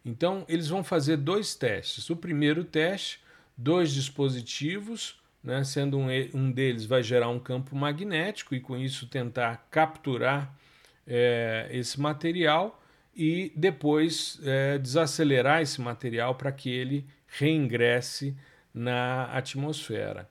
Então, 0.04 0.44
eles 0.48 0.68
vão 0.68 0.84
fazer 0.84 1.16
dois 1.16 1.56
testes. 1.56 2.08
O 2.08 2.14
primeiro 2.14 2.62
teste, 2.62 3.20
dois 3.56 3.90
dispositivos, 3.90 5.18
né, 5.44 5.62
sendo 5.62 5.98
um, 5.98 6.08
um 6.32 6.50
deles 6.50 6.86
vai 6.86 7.02
gerar 7.02 7.28
um 7.28 7.38
campo 7.38 7.76
magnético 7.76 8.54
e 8.54 8.60
com 8.60 8.76
isso 8.76 9.06
tentar 9.06 9.68
capturar 9.70 10.56
é, 11.06 11.68
esse 11.70 12.00
material 12.00 12.82
e 13.14 13.52
depois 13.54 14.40
é, 14.42 14.78
desacelerar 14.78 15.60
esse 15.60 15.80
material 15.80 16.34
para 16.34 16.50
que 16.50 16.70
ele 16.70 17.06
reingresse 17.26 18.34
na 18.72 19.26
atmosfera. 19.26 20.28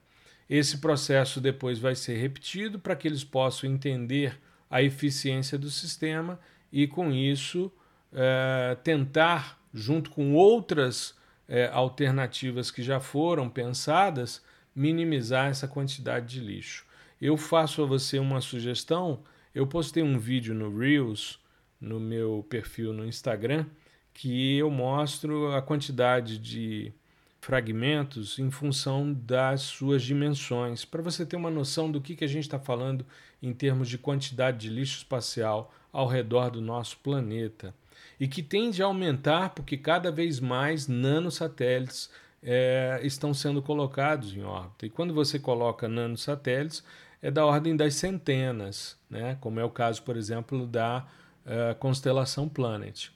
Esse 0.49 0.79
processo 0.79 1.39
depois 1.39 1.79
vai 1.79 1.95
ser 1.95 2.17
repetido 2.17 2.79
para 2.79 2.95
que 2.95 3.07
eles 3.07 3.23
possam 3.23 3.69
entender 3.69 4.37
a 4.69 4.81
eficiência 4.81 5.57
do 5.57 5.69
sistema 5.69 6.39
e, 6.71 6.87
com 6.87 7.11
isso, 7.11 7.71
é, 8.11 8.75
tentar, 8.83 9.61
junto 9.73 10.09
com 10.09 10.33
outras 10.33 11.15
é, 11.47 11.69
alternativas 11.71 12.71
que 12.71 12.81
já 12.81 12.99
foram 12.99 13.49
pensadas, 13.49 14.43
minimizar 14.75 15.49
essa 15.49 15.67
quantidade 15.67 16.27
de 16.27 16.39
lixo. 16.39 16.85
Eu 17.21 17.37
faço 17.37 17.81
a 17.83 17.85
você 17.85 18.19
uma 18.19 18.41
sugestão. 18.41 19.23
Eu 19.53 19.67
postei 19.67 20.03
um 20.03 20.17
vídeo 20.17 20.53
no 20.53 20.77
Reels 20.77 21.39
no 21.79 21.99
meu 21.99 22.45
perfil 22.49 22.93
no 22.93 23.05
Instagram 23.05 23.65
que 24.13 24.57
eu 24.57 24.69
mostro 24.69 25.51
a 25.53 25.61
quantidade 25.61 26.37
de 26.37 26.93
fragmentos 27.41 28.39
em 28.39 28.49
função 28.49 29.11
das 29.11 29.61
suas 29.61 30.01
dimensões, 30.03 30.85
para 30.85 31.01
você 31.01 31.25
ter 31.25 31.35
uma 31.35 31.49
noção 31.49 31.91
do 31.91 31.99
que, 31.99 32.15
que 32.15 32.23
a 32.23 32.27
gente 32.27 32.43
está 32.43 32.59
falando 32.59 33.05
em 33.41 33.51
termos 33.51 33.89
de 33.89 33.97
quantidade 33.97 34.59
de 34.59 34.69
lixo 34.69 34.99
espacial 34.99 35.73
ao 35.91 36.07
redor 36.07 36.51
do 36.51 36.61
nosso 36.61 36.97
planeta. 36.99 37.73
E 38.19 38.27
que 38.27 38.41
tende 38.41 38.81
a 38.81 38.85
aumentar 38.85 39.49
porque 39.49 39.75
cada 39.75 40.11
vez 40.11 40.39
mais 40.39 40.87
nanosatélites 40.87 42.09
é, 42.43 42.99
estão 43.03 43.33
sendo 43.33 43.61
colocados 43.61 44.35
em 44.35 44.43
órbita. 44.43 44.85
E 44.85 44.89
quando 44.89 45.13
você 45.13 45.39
coloca 45.39 45.87
nanosatélites, 45.87 46.83
é 47.21 47.31
da 47.31 47.45
ordem 47.45 47.75
das 47.75 47.95
centenas, 47.95 48.97
né? 49.09 49.37
como 49.39 49.59
é 49.59 49.63
o 49.63 49.69
caso, 49.69 50.03
por 50.03 50.17
exemplo, 50.17 50.67
da 50.67 51.05
uh, 51.45 51.75
constelação 51.79 52.49
Planet. 52.49 53.07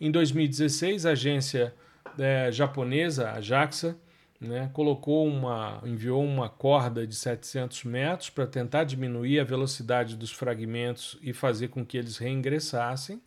Em 0.00 0.10
2016, 0.10 1.06
a 1.06 1.10
agência 1.10 1.72
uh, 2.06 2.50
japonesa, 2.50 3.30
a 3.30 3.40
JAXA, 3.40 3.96
né, 4.40 4.68
colocou 4.72 5.24
uma, 5.28 5.80
enviou 5.84 6.24
uma 6.24 6.48
corda 6.48 7.06
de 7.06 7.14
700 7.14 7.84
metros 7.84 8.28
para 8.28 8.44
tentar 8.44 8.82
diminuir 8.82 9.38
a 9.38 9.44
velocidade 9.44 10.16
dos 10.16 10.32
fragmentos 10.32 11.16
e 11.22 11.32
fazer 11.32 11.68
com 11.68 11.86
que 11.86 11.96
eles 11.96 12.18
reingressassem. 12.18 13.22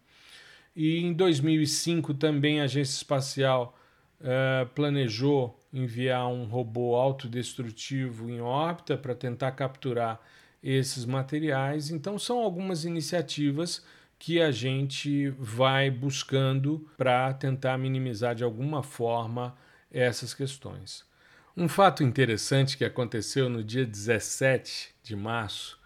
E 0.76 1.00
em 1.00 1.14
2005 1.14 2.14
também 2.16 2.60
a 2.60 2.66
agência 2.66 2.98
espacial 2.98 3.78
uh, 4.22 4.66
planejou 4.74 5.60
enviar 5.74 6.28
um 6.28 6.46
robô 6.46 6.96
autodestrutivo 6.96 8.30
em 8.30 8.42
órbita 8.42 8.98
para 8.98 9.14
tentar 9.14 9.52
capturar 9.52 10.20
esses 10.64 11.06
materiais. 11.06 11.90
Então 11.90 12.18
são 12.18 12.40
algumas 12.40 12.86
iniciativas 12.86 13.86
que 14.18 14.42
a 14.42 14.52
gente 14.52 15.30
vai 15.38 15.92
buscando 15.92 16.90
para 16.98 17.34
tentar 17.34 17.78
minimizar 17.78 18.34
de 18.34 18.44
alguma 18.44 18.82
forma 18.82 19.56
essas 19.92 20.34
questões. 20.34 21.04
Um 21.56 21.70
fato 21.70 22.04
interessante 22.04 22.78
que 22.78 22.84
aconteceu 22.84 23.48
no 23.50 23.64
dia 23.64 23.86
17 23.86 24.94
de 25.04 25.16
março, 25.16 25.80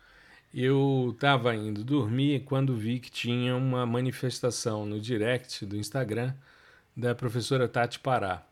eu 0.53 1.11
estava 1.13 1.55
indo 1.55 1.83
dormir 1.83 2.43
quando 2.43 2.75
vi 2.75 2.99
que 2.99 3.11
tinha 3.11 3.55
uma 3.55 3.85
manifestação 3.85 4.85
no 4.85 4.99
direct 4.99 5.65
do 5.65 5.77
Instagram 5.77 6.33
da 6.99 7.15
professora 7.15 7.67
Tati 7.67 7.99
Pará. 7.99 8.45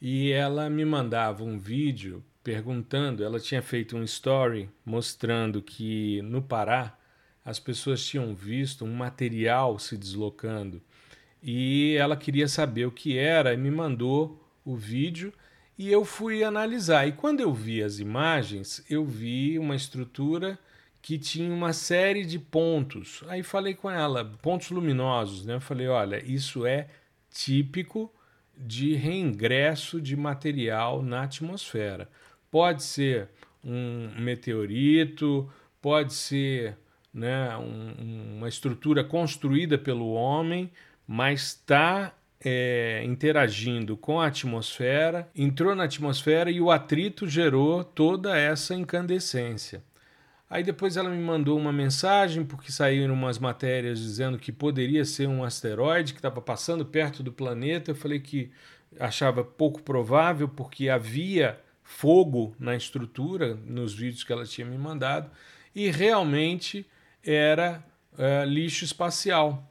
E 0.00 0.30
ela 0.30 0.68
me 0.68 0.84
mandava 0.84 1.42
um 1.42 1.58
vídeo 1.58 2.22
perguntando, 2.44 3.24
ela 3.24 3.40
tinha 3.40 3.62
feito 3.62 3.96
um 3.96 4.04
story 4.04 4.68
mostrando 4.84 5.62
que 5.62 6.20
no 6.22 6.42
Pará 6.42 6.96
as 7.44 7.58
pessoas 7.58 8.04
tinham 8.04 8.34
visto 8.34 8.84
um 8.84 8.92
material 8.92 9.78
se 9.78 9.96
deslocando 9.96 10.82
e 11.42 11.96
ela 11.96 12.16
queria 12.16 12.48
saber 12.48 12.86
o 12.86 12.92
que 12.92 13.16
era 13.16 13.54
e 13.54 13.56
me 13.56 13.70
mandou 13.70 14.44
o 14.64 14.76
vídeo 14.76 15.32
e 15.78 15.90
eu 15.90 16.04
fui 16.04 16.42
analisar. 16.42 17.06
E 17.06 17.12
quando 17.12 17.40
eu 17.40 17.52
vi 17.52 17.82
as 17.82 17.98
imagens, 17.98 18.84
eu 18.90 19.04
vi 19.04 19.58
uma 19.58 19.76
estrutura 19.76 20.58
que 21.00 21.18
tinha 21.18 21.52
uma 21.52 21.72
série 21.72 22.24
de 22.24 22.38
pontos. 22.38 23.22
Aí 23.28 23.42
falei 23.42 23.74
com 23.74 23.88
ela, 23.90 24.24
pontos 24.24 24.70
luminosos, 24.70 25.44
né? 25.44 25.54
Eu 25.54 25.60
falei, 25.60 25.86
olha, 25.86 26.20
isso 26.24 26.66
é 26.66 26.88
típico 27.36 28.10
de 28.56 28.94
reingresso 28.94 30.00
de 30.00 30.16
material 30.16 31.02
na 31.02 31.24
atmosfera. 31.24 32.08
Pode 32.50 32.82
ser 32.82 33.28
um 33.62 34.10
meteorito, 34.18 35.50
pode 35.82 36.14
ser 36.14 36.78
né, 37.12 37.54
um, 37.56 38.36
uma 38.38 38.48
estrutura 38.48 39.04
construída 39.04 39.76
pelo 39.76 40.12
homem, 40.12 40.70
mas 41.06 41.42
está 41.42 42.14
é, 42.42 43.02
interagindo 43.04 43.96
com 43.96 44.18
a 44.18 44.28
atmosfera, 44.28 45.28
entrou 45.34 45.74
na 45.74 45.84
atmosfera 45.84 46.50
e 46.50 46.60
o 46.60 46.70
atrito 46.70 47.28
gerou 47.28 47.84
toda 47.84 48.38
essa 48.38 48.74
incandescência. 48.74 49.82
Aí 50.48 50.62
depois 50.62 50.96
ela 50.96 51.10
me 51.10 51.20
mandou 51.20 51.58
uma 51.58 51.72
mensagem, 51.72 52.44
porque 52.44 52.70
saíram 52.70 53.14
umas 53.14 53.38
matérias 53.38 53.98
dizendo 53.98 54.38
que 54.38 54.52
poderia 54.52 55.04
ser 55.04 55.28
um 55.28 55.42
asteroide 55.42 56.12
que 56.12 56.20
estava 56.20 56.40
passando 56.40 56.86
perto 56.86 57.22
do 57.22 57.32
planeta. 57.32 57.90
Eu 57.90 57.96
falei 57.96 58.20
que 58.20 58.50
achava 58.98 59.42
pouco 59.42 59.82
provável, 59.82 60.48
porque 60.48 60.88
havia 60.88 61.58
fogo 61.82 62.54
na 62.58 62.76
estrutura, 62.76 63.54
nos 63.54 63.94
vídeos 63.94 64.24
que 64.24 64.32
ela 64.32 64.44
tinha 64.44 64.66
me 64.66 64.78
mandado, 64.78 65.30
e 65.74 65.90
realmente 65.90 66.86
era 67.24 67.84
é, 68.16 68.44
lixo 68.44 68.84
espacial. 68.84 69.68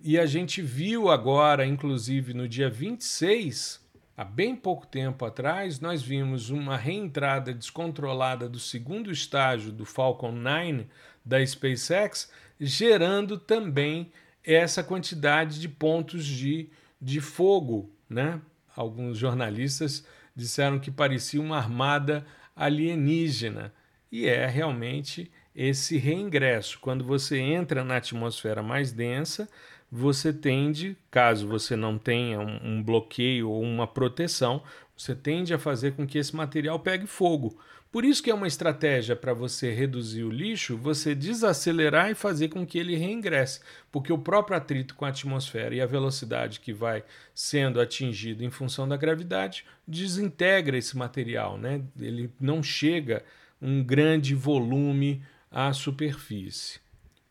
E 0.00 0.18
a 0.18 0.26
gente 0.26 0.60
viu 0.60 1.08
agora, 1.10 1.66
inclusive 1.66 2.34
no 2.34 2.48
dia 2.48 2.68
26, 2.68 3.85
há 4.16 4.24
bem 4.24 4.56
pouco 4.56 4.86
tempo 4.86 5.24
atrás, 5.24 5.78
nós 5.80 6.02
vimos 6.02 6.50
uma 6.50 6.76
reentrada 6.76 7.52
descontrolada 7.52 8.48
do 8.48 8.58
segundo 8.58 9.10
estágio 9.10 9.70
do 9.70 9.84
Falcon 9.84 10.32
9 10.32 10.86
da 11.24 11.44
SpaceX, 11.44 12.30
gerando 12.58 13.36
também 13.38 14.10
essa 14.42 14.82
quantidade 14.82 15.60
de 15.60 15.68
pontos 15.68 16.24
de, 16.24 16.70
de 17.00 17.20
fogo. 17.20 17.90
Né? 18.08 18.40
Alguns 18.74 19.18
jornalistas 19.18 20.06
disseram 20.34 20.78
que 20.78 20.90
parecia 20.90 21.40
uma 21.40 21.58
armada 21.58 22.24
alienígena. 22.54 23.72
E 24.10 24.26
é 24.26 24.46
realmente 24.46 25.30
esse 25.54 25.96
reingresso. 25.96 26.78
Quando 26.80 27.04
você 27.04 27.38
entra 27.38 27.82
na 27.82 27.96
atmosfera 27.96 28.62
mais 28.62 28.92
densa, 28.92 29.48
você 29.96 30.30
tende, 30.30 30.94
caso 31.10 31.48
você 31.48 31.74
não 31.74 31.96
tenha 31.96 32.38
um, 32.38 32.60
um, 32.62 32.82
bloqueio 32.82 33.48
ou 33.48 33.62
uma 33.62 33.86
proteção, 33.86 34.62
você 34.94 35.14
tende 35.14 35.54
a 35.54 35.58
fazer 35.58 35.92
com 35.92 36.06
que 36.06 36.18
esse 36.18 36.36
material 36.36 36.78
pegue 36.78 37.06
fogo. 37.06 37.58
Por 37.90 38.04
isso 38.04 38.22
que 38.22 38.30
é 38.30 38.34
uma 38.34 38.46
estratégia 38.46 39.16
para 39.16 39.32
você 39.32 39.72
reduzir 39.72 40.22
o 40.22 40.30
lixo, 40.30 40.76
você 40.76 41.14
desacelerar 41.14 42.10
e 42.10 42.14
fazer 42.14 42.48
com 42.48 42.66
que 42.66 42.78
ele 42.78 42.94
reingresse, 42.94 43.60
porque 43.90 44.12
o 44.12 44.18
próprio 44.18 44.58
atrito 44.58 44.94
com 44.94 45.06
a 45.06 45.08
atmosfera 45.08 45.74
e 45.74 45.80
a 45.80 45.86
velocidade 45.86 46.60
que 46.60 46.74
vai 46.74 47.02
sendo 47.34 47.80
atingido 47.80 48.44
em 48.44 48.50
função 48.50 48.86
da 48.86 48.98
gravidade 48.98 49.64
desintegra 49.88 50.76
esse 50.76 50.94
material, 50.94 51.56
né? 51.56 51.80
Ele 51.98 52.30
não 52.38 52.62
chega 52.62 53.24
um 53.62 53.82
grande 53.82 54.34
volume 54.34 55.22
à 55.50 55.72
superfície. 55.72 56.80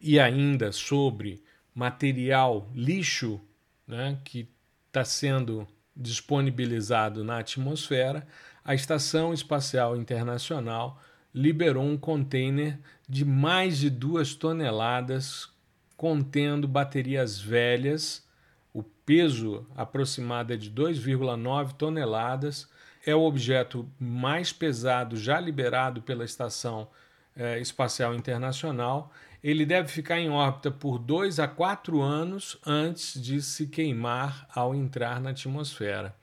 E 0.01 0.19
ainda 0.19 0.71
sobre 0.71 1.44
material 1.75 2.69
lixo 2.73 3.41
né, 3.85 4.17
que 4.23 4.49
está 4.87 5.03
sendo 5.03 5.67
disponibilizado 5.95 7.23
na 7.23 7.39
atmosfera, 7.39 8.25
a 8.63 8.73
Estação 8.73 9.33
Espacial 9.33 9.95
Internacional 9.95 10.99
liberou 11.33 11.83
um 11.83 11.97
container 11.97 12.79
de 13.07 13.25
mais 13.25 13.77
de 13.77 13.89
duas 13.89 14.33
toneladas 14.33 15.49
contendo 15.97 16.67
baterias 16.67 17.39
velhas. 17.39 18.25
O 18.73 18.81
peso 18.81 19.67
aproximado 19.75 20.53
é 20.53 20.57
de 20.57 20.71
2,9 20.71 21.73
toneladas. 21.73 22.67
É 23.05 23.13
o 23.13 23.21
objeto 23.21 23.87
mais 23.99 24.51
pesado 24.51 25.15
já 25.15 25.39
liberado 25.39 26.01
pela 26.01 26.25
Estação 26.25 26.87
eh, 27.35 27.59
Espacial 27.59 28.15
Internacional 28.15 29.11
ele 29.45 29.63
deve 29.63 29.89
ficar 29.89 30.19
em 30.19 30.27
órbita 30.27 30.71
por 30.71 30.97
2 30.97 31.39
a 31.39 31.47
4 31.47 32.01
anos 32.01 32.57
antes 32.65 33.21
de 33.21 33.43
se 33.43 33.67
queimar 33.67 34.47
ao 34.51 34.73
entrar 34.73 35.21
na 35.21 35.29
atmosfera. 35.29 36.15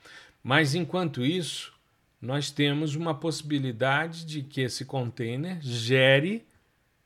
Mas 0.42 0.74
enquanto 0.74 1.24
isso, 1.24 1.72
nós 2.20 2.50
temos 2.50 2.96
uma 2.96 3.14
possibilidade 3.14 4.26
de 4.26 4.42
que 4.42 4.62
esse 4.62 4.85
container 4.85 5.58
gere 5.61 6.44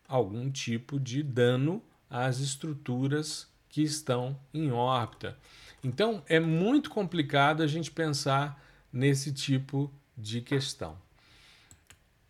algum 0.08 0.50
tipo 0.50 0.98
de 0.98 1.22
dano 1.22 1.82
às 2.08 2.38
estruturas 2.38 3.46
que 3.68 3.82
estão 3.82 4.40
em 4.54 4.72
órbita. 4.72 5.36
Então 5.84 6.22
é 6.26 6.40
muito 6.40 6.88
complicado 6.88 7.62
a 7.62 7.66
gente 7.66 7.90
pensar 7.90 8.58
nesse 8.90 9.34
tipo 9.34 9.92
de 10.16 10.40
questão. 10.40 10.96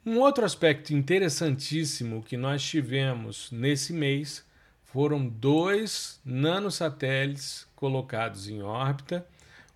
Um 0.09 0.21
outro 0.21 0.45
aspecto 0.45 0.95
interessantíssimo 0.95 2.23
que 2.23 2.37
nós 2.37 2.62
tivemos 2.62 3.51
nesse 3.51 3.92
mês 3.92 4.47
foram 4.85 5.27
dois 5.27 6.21
nanosatélites 6.25 7.66
colocados 7.75 8.49
em 8.49 8.62
órbita. 8.62 9.27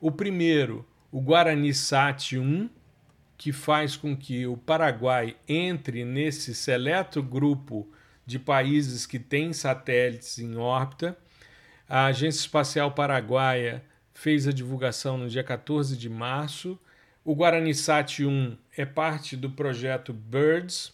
O 0.01 0.13
primeiro, 0.13 0.87
o 1.11 1.21
Guarani 1.21 1.75
Sat 1.75 2.39
1, 2.39 2.71
que 3.37 3.51
faz 3.51 3.97
com 3.97 4.17
que 4.17 4.47
o 4.47 4.57
Paraguai 4.57 5.37
entre 5.49 6.05
nesse 6.05 6.55
seleto 6.55 7.21
grupo 7.21 7.91
de 8.25 8.39
países 8.39 9.07
que 9.07 9.19
têm 9.19 9.53
satélites 9.53 10.39
em 10.39 10.57
órbita. 10.57 11.19
A 11.89 12.05
Agência 12.05 12.39
Espacial 12.39 12.93
Paraguaia 12.93 13.83
fez 14.15 14.47
a 14.47 14.53
divulgação 14.53 15.19
no 15.19 15.29
dia 15.29 15.43
14 15.43 15.97
de 15.97 16.09
março 16.09 16.79
o 17.25 17.35
Guarani 17.35 17.75
Sat 17.75 18.25
1 18.25 18.57
é 18.77 18.85
parte 18.85 19.37
do 19.37 19.51
projeto 19.51 20.13
BIRDS, 20.13 20.93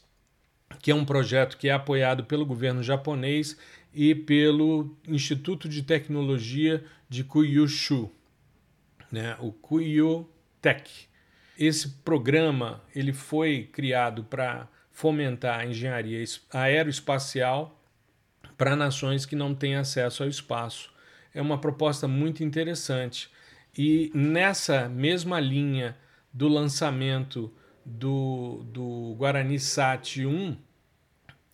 que 0.80 0.90
é 0.90 0.94
um 0.94 1.04
projeto 1.04 1.56
que 1.56 1.68
é 1.68 1.72
apoiado 1.72 2.24
pelo 2.24 2.44
governo 2.44 2.82
japonês 2.82 3.56
e 3.94 4.14
pelo 4.14 4.96
Instituto 5.06 5.68
de 5.68 5.82
Tecnologia 5.82 6.84
de 7.08 7.22
Kyushu, 7.22 8.10
né, 9.10 9.36
o 9.40 9.52
Kuyo 9.52 10.28
Tech. 10.60 11.08
Esse 11.58 11.88
programa 11.88 12.82
ele 12.94 13.12
foi 13.12 13.68
criado 13.72 14.24
para 14.24 14.68
fomentar 14.90 15.60
a 15.60 15.66
engenharia 15.66 16.22
aeroespacial 16.52 17.80
para 18.58 18.74
nações 18.74 19.24
que 19.24 19.36
não 19.36 19.54
têm 19.54 19.76
acesso 19.76 20.22
ao 20.22 20.28
espaço. 20.28 20.92
É 21.32 21.40
uma 21.40 21.58
proposta 21.58 22.08
muito 22.08 22.42
interessante. 22.42 23.30
E 23.76 24.10
nessa 24.14 24.88
mesma 24.88 25.38
linha 25.38 25.96
do 26.36 26.48
lançamento 26.48 27.50
do, 27.82 28.62
do 28.70 29.14
Guarani 29.16 29.58
Sat 29.58 30.18
1, 30.18 30.54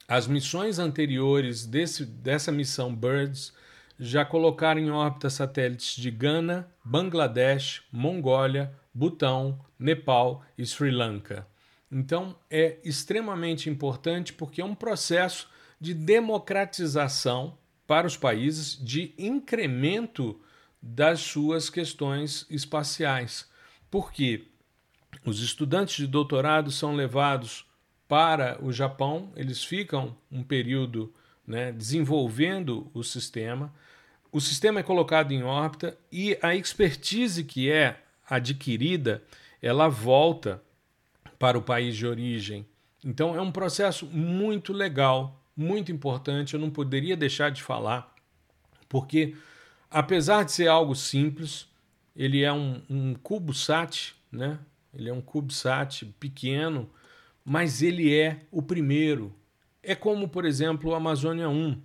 as 0.09 0.27
missões 0.27 0.81
anteriores 0.81 1.65
desse, 1.65 2.05
dessa 2.05 2.51
missão 2.51 2.93
BIRDS 2.93 3.53
já 3.97 4.25
colocaram 4.25 4.81
em 4.81 4.91
órbita 4.91 5.31
satélites 5.31 5.95
de 5.95 6.11
Gana, 6.11 6.69
Bangladesh, 6.85 7.85
Mongólia, 7.93 8.75
Butão, 8.93 9.65
Nepal 9.79 10.45
e 10.59 10.67
Sri 10.67 10.91
Lanka. 10.91 11.47
Então 11.89 12.35
é 12.51 12.79
extremamente 12.83 13.71
importante 13.71 14.33
porque 14.33 14.61
é 14.61 14.65
um 14.65 14.75
processo 14.75 15.49
de 15.81 15.95
democratização 15.95 17.57
para 17.87 18.09
os 18.09 18.17
países, 18.17 18.77
de 18.85 19.15
incremento 19.17 20.41
das 20.83 21.21
suas 21.21 21.71
questões 21.71 22.45
espaciais. 22.51 23.49
Por 23.89 24.11
quê? 24.11 24.49
Os 25.25 25.41
estudantes 25.41 25.97
de 25.97 26.07
doutorado 26.07 26.71
são 26.71 26.95
levados 26.95 27.65
para 28.09 28.63
o 28.63 28.73
Japão, 28.73 29.33
eles 29.37 29.63
ficam 29.63 30.17
um 30.31 30.43
período 30.43 31.15
né, 31.47 31.73
desenvolvendo 31.73 32.91
o 32.93 33.03
sistema. 33.03 33.73
O 34.31 34.41
sistema 34.41 34.81
é 34.81 34.83
colocado 34.83 35.33
em 35.33 35.43
órbita 35.43 35.97
e 36.11 36.37
a 36.43 36.55
expertise 36.55 37.45
que 37.45 37.71
é 37.71 38.03
adquirida, 38.29 39.23
ela 39.61 39.89
volta 39.89 40.63
para 41.39 41.59
o 41.59 41.63
país 41.63 41.97
de 41.97 42.07
origem. 42.07 42.67
Então 43.05 43.35
é 43.35 43.41
um 43.41 43.53
processo 43.53 44.07
muito 44.07 44.73
legal, 44.73 45.41
muito 45.57 45.93
importante. 45.93 46.55
Eu 46.55 46.61
não 46.61 46.71
poderia 46.71 47.17
deixar 47.17 47.51
de 47.51 47.63
falar, 47.63 48.15
porque 48.89 49.37
apesar 49.91 50.45
de 50.45 50.53
ser 50.53 50.69
algo 50.69 50.95
simples, 50.95 51.69
ele 52.15 52.43
é 52.43 52.53
um, 52.53 52.83
um 52.89 53.15
CubeSat, 53.15 54.15
né? 54.31 54.59
Ele 54.95 55.09
é 55.09 55.13
um 55.13 55.21
CubeSat 55.21 56.05
pequeno, 56.21 56.91
mas 57.45 57.83
ele 57.83 58.15
é 58.15 58.45
o 58.51 58.63
primeiro. 58.63 59.35
É 59.83 59.95
como, 59.95 60.29
por 60.29 60.45
exemplo, 60.45 60.91
o 60.91 60.95
Amazônia 60.95 61.49
1. 61.49 61.81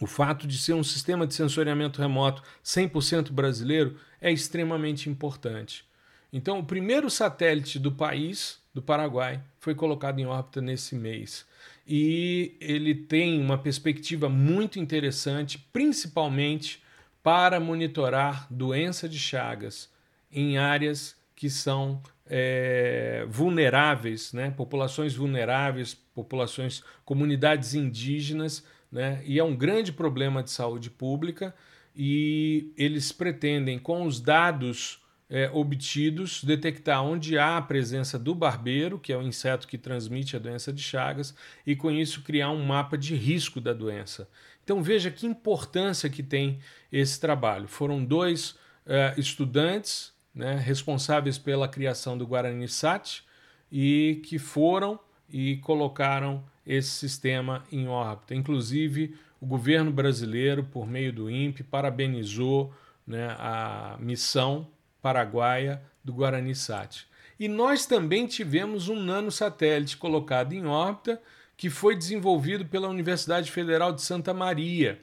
o 0.00 0.06
fato 0.06 0.46
de 0.46 0.56
ser 0.56 0.72
um 0.72 0.82
sistema 0.82 1.26
de 1.26 1.34
sensoriamento 1.34 2.00
remoto 2.00 2.42
100% 2.64 3.30
brasileiro 3.32 3.98
é 4.20 4.32
extremamente 4.32 5.10
importante. 5.10 5.84
Então, 6.32 6.58
o 6.58 6.64
primeiro 6.64 7.10
satélite 7.10 7.78
do 7.78 7.92
país, 7.92 8.58
do 8.72 8.80
Paraguai, 8.80 9.42
foi 9.58 9.74
colocado 9.74 10.20
em 10.20 10.26
órbita 10.26 10.60
nesse 10.60 10.94
mês. 10.94 11.44
E 11.86 12.56
ele 12.60 12.94
tem 12.94 13.40
uma 13.40 13.58
perspectiva 13.58 14.28
muito 14.28 14.78
interessante, 14.78 15.58
principalmente 15.72 16.82
para 17.22 17.60
monitorar 17.60 18.46
doença 18.50 19.08
de 19.08 19.18
Chagas 19.18 19.90
em 20.32 20.56
áreas 20.56 21.16
que 21.34 21.50
são 21.50 22.00
é, 22.30 23.26
vulneráveis, 23.28 24.32
né? 24.32 24.50
populações 24.50 25.14
vulneráveis, 25.14 25.94
populações, 26.14 26.82
comunidades 27.04 27.74
indígenas 27.74 28.64
né? 28.90 29.22
E 29.24 29.38
é 29.38 29.44
um 29.44 29.54
grande 29.54 29.92
problema 29.92 30.42
de 30.42 30.50
saúde 30.50 30.90
pública 30.90 31.54
e 31.94 32.72
eles 32.76 33.12
pretendem, 33.12 33.78
com 33.78 34.04
os 34.04 34.20
dados 34.20 35.00
é, 35.28 35.48
obtidos, 35.52 36.42
detectar 36.42 37.04
onde 37.04 37.38
há 37.38 37.56
a 37.56 37.62
presença 37.62 38.18
do 38.18 38.34
barbeiro, 38.34 38.98
que 38.98 39.12
é 39.12 39.16
o 39.16 39.22
inseto 39.22 39.68
que 39.68 39.78
transmite 39.78 40.34
a 40.34 40.40
doença 40.40 40.72
de 40.72 40.82
Chagas, 40.82 41.34
e 41.64 41.76
com 41.76 41.90
isso 41.90 42.22
criar 42.22 42.50
um 42.50 42.64
mapa 42.64 42.98
de 42.98 43.14
risco 43.14 43.60
da 43.60 43.72
doença. 43.72 44.28
Então 44.64 44.82
veja 44.82 45.10
que 45.10 45.26
importância 45.26 46.10
que 46.10 46.22
tem 46.22 46.58
esse 46.90 47.20
trabalho. 47.20 47.68
Foram 47.68 48.04
dois 48.04 48.56
é, 48.86 49.14
estudantes 49.16 50.12
né, 50.34 50.56
responsáveis 50.56 51.38
pela 51.38 51.68
criação 51.68 52.16
do 52.16 52.26
Guarani 52.26 52.68
Sat 52.68 53.22
e 53.70 54.20
que 54.24 54.38
foram 54.38 54.98
e 55.28 55.56
colocaram 55.58 56.44
esse 56.66 56.90
sistema 56.90 57.64
em 57.70 57.88
órbita. 57.88 58.34
Inclusive, 58.34 59.16
o 59.40 59.46
governo 59.46 59.90
brasileiro, 59.90 60.64
por 60.64 60.86
meio 60.86 61.12
do 61.12 61.30
INPE, 61.30 61.62
parabenizou 61.62 62.72
né, 63.06 63.34
a 63.38 63.96
missão 63.98 64.68
paraguaia 65.00 65.82
do 66.04 66.12
Guarani 66.12 66.54
Sat. 66.54 67.06
E 67.38 67.48
nós 67.48 67.86
também 67.86 68.26
tivemos 68.26 68.88
um 68.88 69.00
nanosatélite 69.00 69.96
colocado 69.96 70.52
em 70.52 70.66
órbita 70.66 71.20
que 71.56 71.70
foi 71.70 71.96
desenvolvido 71.96 72.66
pela 72.66 72.88
Universidade 72.88 73.50
Federal 73.50 73.92
de 73.92 74.02
Santa 74.02 74.32
Maria, 74.32 75.00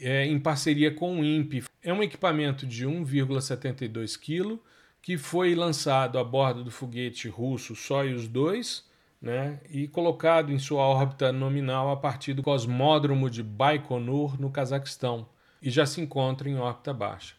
é, 0.00 0.26
em 0.26 0.38
parceria 0.38 0.92
com 0.92 1.20
o 1.20 1.24
INPE. 1.24 1.64
É 1.82 1.92
um 1.92 2.02
equipamento 2.02 2.66
de 2.66 2.86
1,72 2.86 4.18
kg 4.18 4.58
que 5.02 5.16
foi 5.16 5.54
lançado 5.54 6.18
a 6.18 6.24
bordo 6.24 6.62
do 6.64 6.70
foguete 6.70 7.28
russo 7.28 7.74
Soyuz 7.74 8.28
2 8.28 8.84
né, 9.20 9.60
e 9.68 9.86
colocado 9.86 10.52
em 10.52 10.58
sua 10.58 10.82
órbita 10.82 11.32
nominal 11.32 11.90
a 11.90 11.96
partir 11.96 12.32
do 12.32 12.42
cosmódromo 12.42 13.28
de 13.28 13.42
Baikonur, 13.42 14.40
no 14.40 14.50
Cazaquistão, 14.50 15.28
e 15.60 15.68
já 15.68 15.84
se 15.84 16.00
encontra 16.00 16.48
em 16.48 16.56
órbita 16.56 16.94
baixa. 16.94 17.34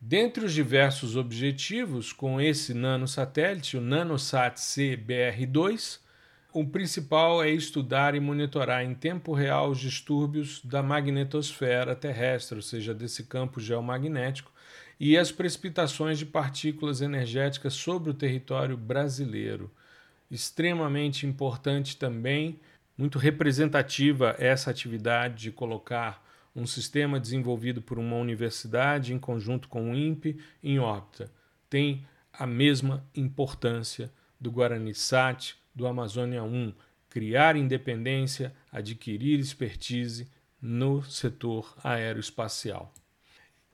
Dentre 0.00 0.44
os 0.44 0.54
diversos 0.54 1.16
objetivos 1.16 2.12
com 2.12 2.40
esse 2.40 2.72
nanosatélite, 2.72 3.76
o 3.76 3.80
NanoSat 3.80 4.56
CBR-2, 4.56 5.98
o 6.52 6.66
principal 6.66 7.42
é 7.42 7.50
estudar 7.50 8.14
e 8.14 8.20
monitorar 8.20 8.84
em 8.84 8.94
tempo 8.94 9.32
real 9.32 9.70
os 9.70 9.78
distúrbios 9.78 10.60
da 10.64 10.82
magnetosfera 10.82 11.94
terrestre, 11.94 12.56
ou 12.56 12.62
seja, 12.62 12.94
desse 12.94 13.24
campo 13.24 13.60
geomagnético, 13.60 14.52
e 14.98 15.16
as 15.16 15.32
precipitações 15.32 16.18
de 16.18 16.26
partículas 16.26 17.00
energéticas 17.00 17.74
sobre 17.74 18.10
o 18.10 18.14
território 18.14 18.76
brasileiro 18.76 19.70
extremamente 20.30 21.26
importante 21.26 21.96
também, 21.96 22.60
muito 22.96 23.18
representativa 23.18 24.36
essa 24.38 24.70
atividade 24.70 25.42
de 25.42 25.50
colocar 25.50 26.24
um 26.54 26.66
sistema 26.66 27.18
desenvolvido 27.18 27.82
por 27.82 27.98
uma 27.98 28.16
universidade 28.16 29.12
em 29.12 29.18
conjunto 29.18 29.68
com 29.68 29.90
o 29.90 29.94
INPE 29.94 30.38
em 30.62 30.78
órbita. 30.78 31.30
Tem 31.68 32.06
a 32.32 32.46
mesma 32.46 33.04
importância 33.14 34.10
do 34.40 34.50
Guarani 34.50 34.94
Sat, 34.94 35.56
do 35.80 35.86
Amazônia 35.86 36.42
1, 36.42 36.74
criar 37.08 37.56
independência, 37.56 38.54
adquirir 38.70 39.40
expertise 39.40 40.28
no 40.60 41.02
setor 41.02 41.74
aeroespacial. 41.82 42.92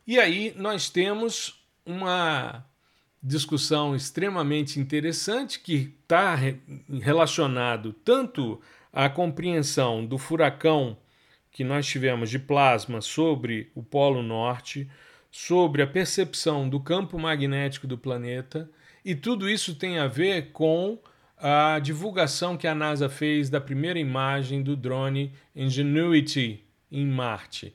E 0.07 0.19
aí 0.21 0.55
nós 0.57 0.89
temos 0.89 1.67
uma 1.85 2.65
discussão 3.21 3.97
extremamente 3.97 4.79
interessante 4.79 5.59
que 5.59 5.93
está 6.01 6.39
relacionado 7.03 7.93
tanto 7.93 8.61
à 8.93 9.09
compreensão 9.09 10.07
do 10.07 10.17
furacão 10.17 10.97
que 11.51 11.65
nós 11.65 11.87
tivemos 11.87 12.31
de 12.31 12.39
plasma 12.39 13.01
sobre 13.01 13.71
o 13.75 13.83
Polo 13.83 14.23
Norte, 14.23 14.89
sobre 15.31 15.83
a 15.83 15.87
percepção 15.87 16.69
do 16.69 16.79
campo 16.79 17.19
magnético 17.19 17.87
do 17.87 17.99
planeta, 17.99 18.71
e 19.05 19.15
tudo 19.15 19.49
isso 19.49 19.75
tem 19.75 19.99
a 19.99 20.07
ver 20.07 20.53
com 20.53 20.99
a 21.39 21.79
divulgação 21.79 22.57
que 22.57 22.67
a 22.67 22.75
NASA 22.75 23.09
fez 23.09 23.51
da 23.51 23.61
primeira 23.61 23.99
imagem 23.99 24.63
do 24.63 24.77
drone 24.77 25.33
Ingenuity 25.55 26.65
em 26.91 27.07
Marte 27.07 27.75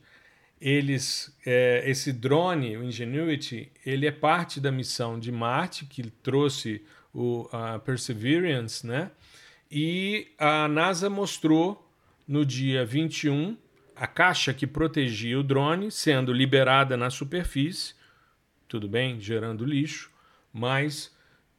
eles 0.62 1.36
é, 1.44 1.82
esse 1.90 2.14
drone, 2.14 2.78
o 2.78 2.84
Ingenuity, 2.84 3.72
ele 3.84 4.06
é 4.06 4.12
parte 4.12 4.62
da 4.62 4.72
missão 4.72 5.20
de 5.20 5.32
Marte 5.32 5.86
que 5.86 6.04
trouxe 6.04 6.86
o 7.12 7.50
a 7.52 7.80
Perseverance, 7.80 8.86
né? 8.86 9.10
E 9.70 10.28
a 10.38 10.68
NASA 10.68 11.10
mostrou 11.10 11.90
no 12.28 12.46
dia 12.46 12.86
21 12.86 13.58
a 13.96 14.06
caixa 14.06 14.54
que 14.54 14.68
protegia 14.68 15.40
o 15.40 15.44
drone 15.44 15.92
sendo 15.92 16.32
liberada 16.32 16.96
na 16.96 17.10
superfície, 17.10 17.96
tudo 18.68 18.88
bem, 18.88 19.20
gerando 19.20 19.66
lixo, 19.66 20.12
mas 20.54 21.12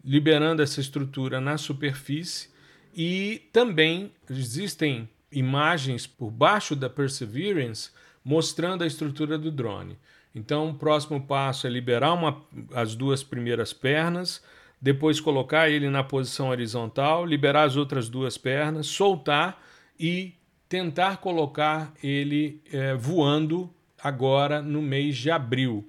liberando 0.05 0.63
essa 0.63 0.81
estrutura 0.81 1.41
na 1.41 1.57
superfície 1.57 2.51
e 2.95 3.43
também 3.53 4.13
existem 4.29 5.09
imagens 5.31 6.07
por 6.07 6.31
baixo 6.31 6.77
da 6.77 6.91
Perseverance 6.91 7.91
mostrando 8.25 8.85
a 8.85 8.87
estrutura 8.87 9.39
do 9.39 9.51
drone. 9.51 9.99
Então, 10.35 10.71
o 10.71 10.75
próximo 10.75 11.21
passo 11.21 11.67
é 11.67 11.71
liberar 11.71 12.13
uma, 12.13 12.43
as 12.75 12.95
duas 12.95 13.23
primeiras 13.23 13.73
pernas, 13.73 14.43
depois 14.81 15.21
colocar 15.21 15.69
ele 15.69 15.89
na 15.89 16.03
posição 16.03 16.49
horizontal, 16.49 17.25
liberar 17.25 17.65
as 17.65 17.77
outras 17.77 18.09
duas 18.09 18.37
pernas, 18.39 18.87
soltar 18.87 19.63
e 19.99 20.35
tentar 20.69 21.19
colocar 21.19 21.93
ele 22.03 22.61
é, 22.73 22.95
voando 22.95 23.73
agora 24.03 24.63
no 24.63 24.81
mês 24.81 25.17
de 25.17 25.31
abril. 25.31 25.89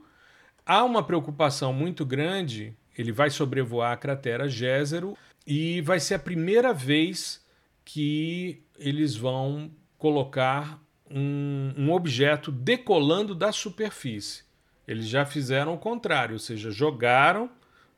Há 0.66 0.84
uma 0.84 1.02
preocupação 1.02 1.74
muito 1.74 2.06
grande, 2.06 2.76
ele 2.98 3.12
vai 3.12 3.30
sobrevoar 3.30 3.92
a 3.92 3.98
cratera 3.98 4.48
Gézero 4.48 5.18
e 5.46 5.82
vai 5.82 6.00
ser 6.00 6.16
a 6.16 6.20
primeira 6.20 6.74
vez 6.74 7.44
que 7.84 8.62
eles 8.78 9.16
vão 9.16 9.72
colocar 9.98 10.82
um, 11.10 11.74
um 11.78 11.92
objeto 11.92 12.52
decolando 12.52 13.36
da 13.36 13.52
superfície. 13.52 14.44
Eles 14.88 15.08
já 15.08 15.26
fizeram 15.26 15.74
o 15.74 15.78
contrário, 15.78 16.34
ou 16.34 16.40
seja, 16.40 16.72
jogaram 16.72 17.50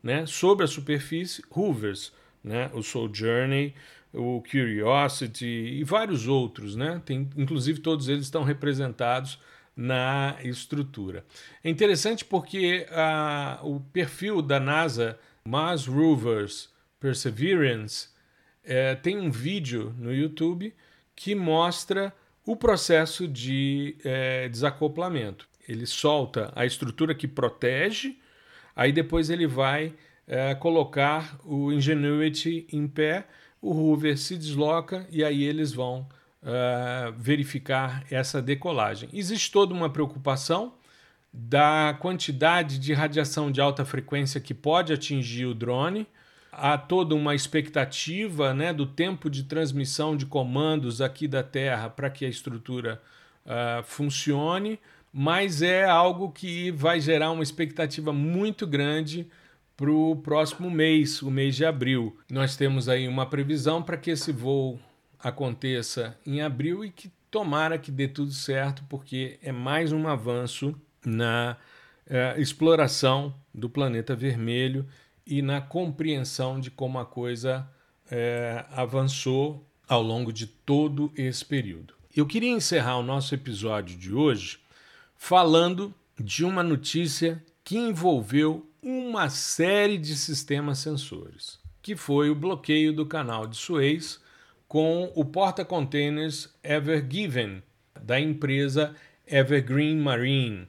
né, 0.03 0.25
sobre 0.25 0.65
a 0.65 0.67
superfície 0.67 1.43
rovers, 1.49 2.13
né, 2.43 2.69
o 2.73 2.83
Sojourner, 2.83 3.73
o 4.13 4.41
Curiosity 4.41 5.45
e 5.45 5.83
vários 5.83 6.27
outros. 6.27 6.75
Né, 6.75 7.01
tem, 7.05 7.29
inclusive, 7.35 7.79
todos 7.79 8.07
eles 8.07 8.25
estão 8.25 8.43
representados 8.43 9.39
na 9.75 10.37
estrutura. 10.43 11.25
É 11.63 11.69
interessante 11.69 12.23
porque 12.23 12.87
a, 12.91 13.59
o 13.63 13.79
perfil 13.79 14.41
da 14.41 14.59
NASA, 14.59 15.19
Mars 15.43 15.85
Rovers 15.85 16.69
Perseverance, 16.99 18.09
é, 18.63 18.95
tem 18.95 19.17
um 19.17 19.29
vídeo 19.29 19.93
no 19.97 20.13
YouTube 20.13 20.73
que 21.15 21.35
mostra 21.35 22.13
o 22.45 22.55
processo 22.55 23.27
de 23.27 23.95
é, 24.03 24.47
desacoplamento. 24.49 25.47
Ele 25.67 25.85
solta 25.85 26.51
a 26.55 26.65
estrutura 26.65 27.15
que 27.15 27.27
protege, 27.27 28.17
aí 28.75 28.91
depois 28.91 29.29
ele 29.29 29.47
vai 29.47 29.93
é, 30.27 30.53
colocar 30.55 31.39
o 31.43 31.71
Ingenuity 31.71 32.67
em 32.71 32.87
pé, 32.87 33.27
o 33.61 33.71
rover 33.71 34.17
se 34.17 34.37
desloca 34.37 35.07
e 35.09 35.23
aí 35.23 35.43
eles 35.43 35.73
vão 35.73 36.07
é, 36.45 37.11
verificar 37.17 38.05
essa 38.09 38.41
decolagem. 38.41 39.09
Existe 39.11 39.51
toda 39.51 39.73
uma 39.73 39.89
preocupação 39.89 40.73
da 41.33 41.97
quantidade 41.99 42.77
de 42.79 42.93
radiação 42.93 43.51
de 43.51 43.59
alta 43.59 43.83
frequência 43.83 44.39
que 44.39 44.53
pode 44.53 44.93
atingir 44.93 45.45
o 45.45 45.53
drone 45.55 46.07
há 46.51 46.77
toda 46.77 47.13
uma 47.13 47.35
expectativa 47.35 48.53
né, 48.53 48.71
do 48.71 48.85
tempo 48.85 49.29
de 49.29 49.43
transmissão 49.43 50.15
de 50.15 50.25
comandos 50.25 51.01
aqui 51.01 51.27
da 51.27 51.43
Terra 51.43 51.89
para 51.89 52.09
que 52.09 52.23
a 52.23 52.29
estrutura 52.29 53.01
uh, 53.45 53.83
funcione, 53.83 54.79
mas 55.11 55.61
é 55.61 55.83
algo 55.83 56.31
que 56.31 56.71
vai 56.71 57.01
gerar 57.01 57.31
uma 57.31 57.43
expectativa 57.43 58.13
muito 58.13 58.65
grande 58.65 59.27
para 59.75 59.91
o 59.91 60.15
próximo 60.15 60.71
mês, 60.71 61.21
o 61.21 61.29
mês 61.29 61.55
de 61.55 61.65
abril. 61.65 62.17
Nós 62.31 62.55
temos 62.55 62.87
aí 62.87 63.07
uma 63.07 63.25
previsão 63.25 63.83
para 63.83 63.97
que 63.97 64.11
esse 64.11 64.31
voo 64.31 64.79
aconteça 65.25 66.15
em 66.23 66.39
abril 66.39 66.85
e 66.85 66.91
que 66.91 67.11
tomara 67.31 67.79
que 67.79 67.89
dê 67.89 68.07
tudo 68.07 68.31
certo, 68.31 68.83
porque 68.87 69.39
é 69.41 69.51
mais 69.51 69.91
um 69.91 70.07
avanço 70.07 70.79
na 71.03 71.57
é, 72.07 72.39
exploração 72.39 73.33
do 73.51 73.67
planeta 73.67 74.15
vermelho 74.15 74.85
e 75.25 75.41
na 75.41 75.59
compreensão 75.59 76.59
de 76.59 76.69
como 76.69 76.99
a 76.99 77.05
coisa 77.07 77.67
é, 78.11 78.65
avançou 78.69 79.67
ao 79.87 80.03
longo 80.03 80.31
de 80.31 80.45
todo 80.45 81.11
esse 81.17 81.43
período. 81.43 81.95
Eu 82.15 82.27
queria 82.27 82.51
encerrar 82.51 82.97
o 82.97 83.03
nosso 83.03 83.33
episódio 83.33 83.97
de 83.97 84.13
hoje 84.13 84.59
falando 85.17 85.91
de 86.19 86.45
uma 86.45 86.61
notícia 86.61 87.43
que 87.63 87.75
envolveu 87.75 88.69
uma 88.79 89.27
série 89.31 89.97
de 89.97 90.15
sistemas 90.15 90.77
sensores, 90.77 91.57
que 91.81 91.95
foi 91.95 92.29
o 92.29 92.35
bloqueio 92.35 92.93
do 92.93 93.07
canal 93.07 93.47
de 93.47 93.57
Suez 93.57 94.23
com 94.75 95.09
o 95.15 95.23
porta-containers 95.23 96.53
Ever 96.61 97.01
Given, 97.09 97.63
da 98.03 98.19
empresa 98.19 98.93
Evergreen 99.25 99.95
Marine. 99.95 100.67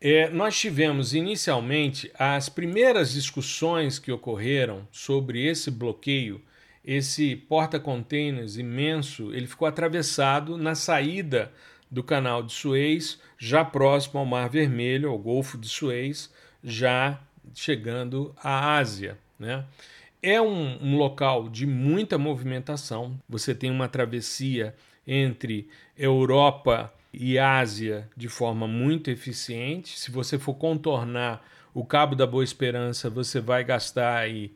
É, 0.00 0.30
nós 0.30 0.56
tivemos 0.56 1.14
inicialmente 1.14 2.12
as 2.16 2.48
primeiras 2.48 3.12
discussões 3.12 3.98
que 3.98 4.12
ocorreram 4.12 4.86
sobre 4.92 5.44
esse 5.44 5.68
bloqueio. 5.68 6.40
Esse 6.84 7.34
porta-containers 7.34 8.56
imenso, 8.56 9.34
ele 9.34 9.48
ficou 9.48 9.66
atravessado 9.66 10.56
na 10.56 10.76
saída 10.76 11.50
do 11.90 12.04
canal 12.04 12.40
de 12.40 12.52
Suez, 12.52 13.20
já 13.36 13.64
próximo 13.64 14.20
ao 14.20 14.26
Mar 14.26 14.48
Vermelho, 14.48 15.10
ao 15.10 15.18
Golfo 15.18 15.58
de 15.58 15.68
Suez, 15.68 16.32
já 16.62 17.20
chegando 17.52 18.32
à 18.40 18.76
Ásia. 18.76 19.18
Né? 19.36 19.64
É 20.22 20.40
um, 20.40 20.78
um 20.82 20.96
local 20.96 21.48
de 21.48 21.66
muita 21.66 22.18
movimentação. 22.18 23.20
Você 23.28 23.54
tem 23.54 23.70
uma 23.70 23.88
travessia 23.88 24.74
entre 25.06 25.68
Europa 25.96 26.92
e 27.12 27.38
Ásia 27.38 28.08
de 28.16 28.28
forma 28.28 28.66
muito 28.66 29.10
eficiente. 29.10 29.98
Se 29.98 30.10
você 30.10 30.38
for 30.38 30.54
contornar 30.54 31.44
o 31.72 31.84
Cabo 31.84 32.16
da 32.16 32.26
Boa 32.26 32.42
Esperança, 32.42 33.08
você 33.08 33.40
vai 33.40 33.62
gastar 33.62 34.18
aí 34.18 34.52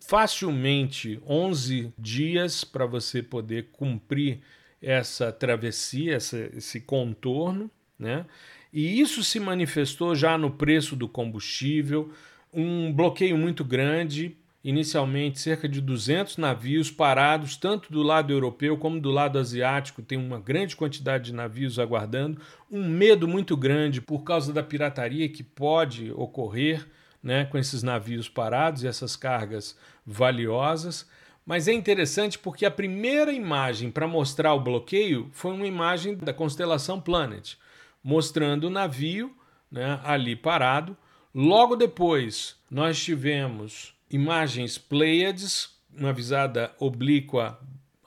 facilmente 0.00 1.20
11 1.26 1.92
dias 1.98 2.62
para 2.62 2.86
você 2.86 3.22
poder 3.22 3.70
cumprir 3.72 4.40
essa 4.80 5.32
travessia, 5.32 6.14
essa, 6.14 6.38
esse 6.56 6.80
contorno, 6.80 7.68
né? 7.98 8.24
E 8.72 9.00
isso 9.00 9.22
se 9.22 9.38
manifestou 9.38 10.14
já 10.14 10.38
no 10.38 10.50
preço 10.50 10.96
do 10.96 11.08
combustível, 11.08 12.12
um 12.52 12.92
bloqueio 12.92 13.36
muito 13.36 13.64
grande 13.64 14.36
inicialmente 14.64 15.40
cerca 15.40 15.68
de 15.68 15.80
200 15.80 16.36
navios 16.36 16.90
parados, 16.90 17.56
tanto 17.56 17.92
do 17.92 18.02
lado 18.02 18.32
europeu 18.32 18.76
como 18.76 19.00
do 19.00 19.10
lado 19.10 19.38
asiático, 19.38 20.02
tem 20.02 20.16
uma 20.16 20.38
grande 20.38 20.76
quantidade 20.76 21.24
de 21.26 21.32
navios 21.32 21.78
aguardando, 21.78 22.40
um 22.70 22.88
medo 22.88 23.26
muito 23.26 23.56
grande 23.56 24.00
por 24.00 24.22
causa 24.22 24.52
da 24.52 24.62
pirataria 24.62 25.28
que 25.28 25.42
pode 25.42 26.12
ocorrer 26.12 26.86
né, 27.22 27.44
com 27.44 27.58
esses 27.58 27.82
navios 27.82 28.28
parados 28.28 28.82
e 28.82 28.86
essas 28.86 29.16
cargas 29.16 29.76
valiosas. 30.06 31.08
Mas 31.44 31.66
é 31.66 31.72
interessante 31.72 32.38
porque 32.38 32.64
a 32.64 32.70
primeira 32.70 33.32
imagem 33.32 33.90
para 33.90 34.06
mostrar 34.06 34.54
o 34.54 34.60
bloqueio 34.60 35.28
foi 35.32 35.52
uma 35.52 35.66
imagem 35.66 36.14
da 36.16 36.32
constelação 36.32 37.00
Planet, 37.00 37.54
mostrando 38.02 38.64
o 38.64 38.70
navio 38.70 39.34
né, 39.70 40.00
ali 40.04 40.36
parado. 40.36 40.96
Logo 41.34 41.74
depois, 41.74 42.56
nós 42.70 43.02
tivemos 43.02 43.92
imagens 44.12 44.76
Pleiades, 44.76 45.70
uma 45.96 46.12
visada 46.12 46.70
oblíqua 46.78 47.58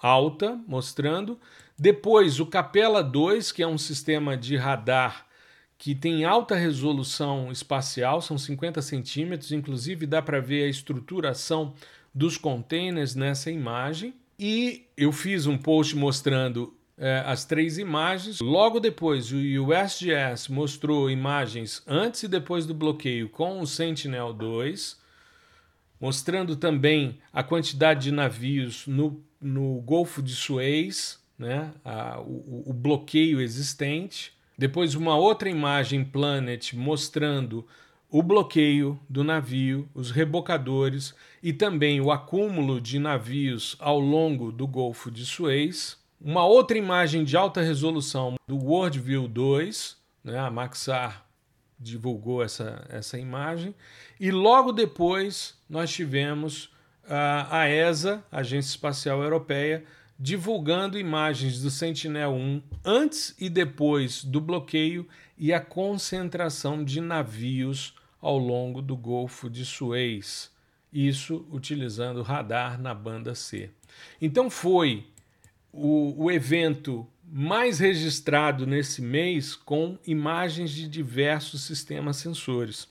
alta, 0.01 0.59
mostrando. 0.67 1.39
Depois, 1.77 2.39
o 2.39 2.45
Capella 2.45 3.03
2, 3.03 3.51
que 3.51 3.63
é 3.63 3.67
um 3.67 3.77
sistema 3.77 4.37
de 4.37 4.55
radar 4.55 5.25
que 5.77 5.93
tem 5.93 6.23
alta 6.23 6.55
resolução 6.55 7.51
espacial, 7.51 8.21
são 8.21 8.37
50 8.37 8.81
centímetros, 8.81 9.51
inclusive 9.51 10.05
dá 10.05 10.21
para 10.21 10.39
ver 10.39 10.63
a 10.63 10.69
estruturação 10.69 11.73
dos 12.13 12.37
containers 12.37 13.13
nessa 13.13 13.51
imagem. 13.51 14.13
E 14.39 14.85
eu 14.95 15.11
fiz 15.11 15.47
um 15.47 15.57
post 15.57 15.95
mostrando 15.95 16.73
é, 16.97 17.23
as 17.25 17.43
três 17.43 17.77
imagens. 17.77 18.39
Logo 18.39 18.79
depois, 18.79 19.31
o 19.31 19.37
USGS 19.37 20.49
mostrou 20.49 21.09
imagens 21.09 21.83
antes 21.85 22.23
e 22.23 22.27
depois 22.27 22.65
do 22.65 22.73
bloqueio 22.73 23.27
com 23.27 23.59
o 23.59 23.67
Sentinel 23.67 24.31
2 24.33 25.04
mostrando 26.05 26.55
também 26.55 27.17
a 27.33 27.41
quantidade 27.41 28.03
de 28.03 28.11
navios 28.11 28.85
no, 28.85 29.23
no 29.41 29.81
Golfo 29.81 30.21
de 30.21 30.35
Suez, 30.35 31.19
né, 31.35 31.71
a, 31.83 32.19
o, 32.19 32.63
o 32.67 32.73
bloqueio 32.73 33.41
existente. 33.41 34.31
Depois, 34.55 34.93
uma 34.93 35.17
outra 35.17 35.49
imagem 35.49 36.05
Planet 36.05 36.73
mostrando 36.73 37.65
o 38.07 38.21
bloqueio 38.21 38.99
do 39.09 39.23
navio, 39.23 39.89
os 39.95 40.11
rebocadores 40.11 41.15
e 41.41 41.51
também 41.51 41.99
o 41.99 42.11
acúmulo 42.11 42.79
de 42.79 42.99
navios 42.99 43.75
ao 43.79 43.99
longo 43.99 44.51
do 44.51 44.67
Golfo 44.67 45.09
de 45.09 45.25
Suez. 45.25 45.97
Uma 46.21 46.45
outra 46.45 46.77
imagem 46.77 47.23
de 47.23 47.35
alta 47.35 47.61
resolução 47.61 48.35
do 48.47 48.57
Worldview 48.57 49.27
2, 49.27 49.97
né, 50.23 50.37
a 50.37 50.51
Maxar 50.51 51.24
divulgou 51.79 52.43
essa, 52.43 52.85
essa 52.89 53.17
imagem. 53.17 53.75
E 54.19 54.31
logo 54.31 54.71
depois 54.71 55.57
nós 55.69 55.91
tivemos 55.91 56.73
a, 57.07 57.61
a 57.61 57.69
ESA, 57.69 58.23
Agência 58.31 58.69
Espacial 58.69 59.21
Europeia, 59.21 59.83
divulgando 60.17 60.97
imagens 60.97 61.61
do 61.61 61.69
Sentinel-1 61.69 62.63
antes 62.83 63.35
e 63.39 63.49
depois 63.49 64.23
do 64.23 64.39
bloqueio 64.39 65.07
e 65.37 65.53
a 65.53 65.59
concentração 65.59 66.83
de 66.83 67.01
navios 67.01 67.93
ao 68.21 68.37
longo 68.37 68.81
do 68.81 68.95
Golfo 68.95 69.49
de 69.49 69.65
Suez. 69.65 70.51
Isso 70.91 71.45
utilizando 71.51 72.21
radar 72.21 72.79
na 72.79 72.93
banda 72.93 73.35
C. 73.35 73.69
Então 74.21 74.49
foi 74.49 75.05
o, 75.71 76.25
o 76.25 76.31
evento 76.31 77.05
mais 77.27 77.79
registrado 77.79 78.67
nesse 78.67 79.01
mês 79.01 79.55
com 79.55 79.97
imagens 80.05 80.71
de 80.71 80.87
diversos 80.87 81.63
sistemas 81.63 82.17
sensores. 82.17 82.87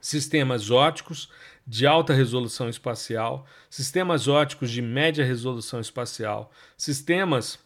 Sistemas 0.00 0.70
óticos 0.70 1.28
de 1.66 1.86
alta 1.86 2.14
resolução 2.14 2.68
espacial, 2.68 3.46
sistemas 3.68 4.26
óticos 4.26 4.70
de 4.70 4.80
média 4.80 5.24
resolução 5.24 5.78
espacial, 5.78 6.50
sistemas 6.76 7.58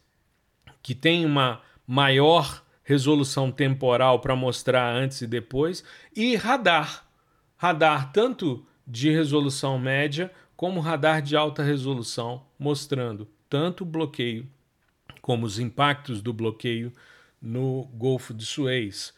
que 0.82 0.94
têm 0.94 1.24
uma 1.24 1.62
maior 1.86 2.62
resolução 2.82 3.50
temporal 3.50 4.20
para 4.20 4.34
mostrar 4.36 4.92
antes 4.94 5.22
e 5.22 5.26
depois, 5.26 5.84
e 6.14 6.34
radar. 6.36 7.06
Radar 7.56 8.12
tanto 8.12 8.66
de 8.86 9.10
resolução 9.10 9.78
média 9.78 10.30
como 10.56 10.80
radar 10.80 11.22
de 11.22 11.36
alta 11.36 11.62
resolução, 11.62 12.44
mostrando 12.58 13.28
tanto 13.48 13.84
bloqueio 13.84 14.46
como 15.24 15.46
os 15.46 15.58
impactos 15.58 16.20
do 16.20 16.34
bloqueio 16.34 16.92
no 17.40 17.84
Golfo 17.94 18.34
de 18.34 18.44
Suez, 18.44 19.14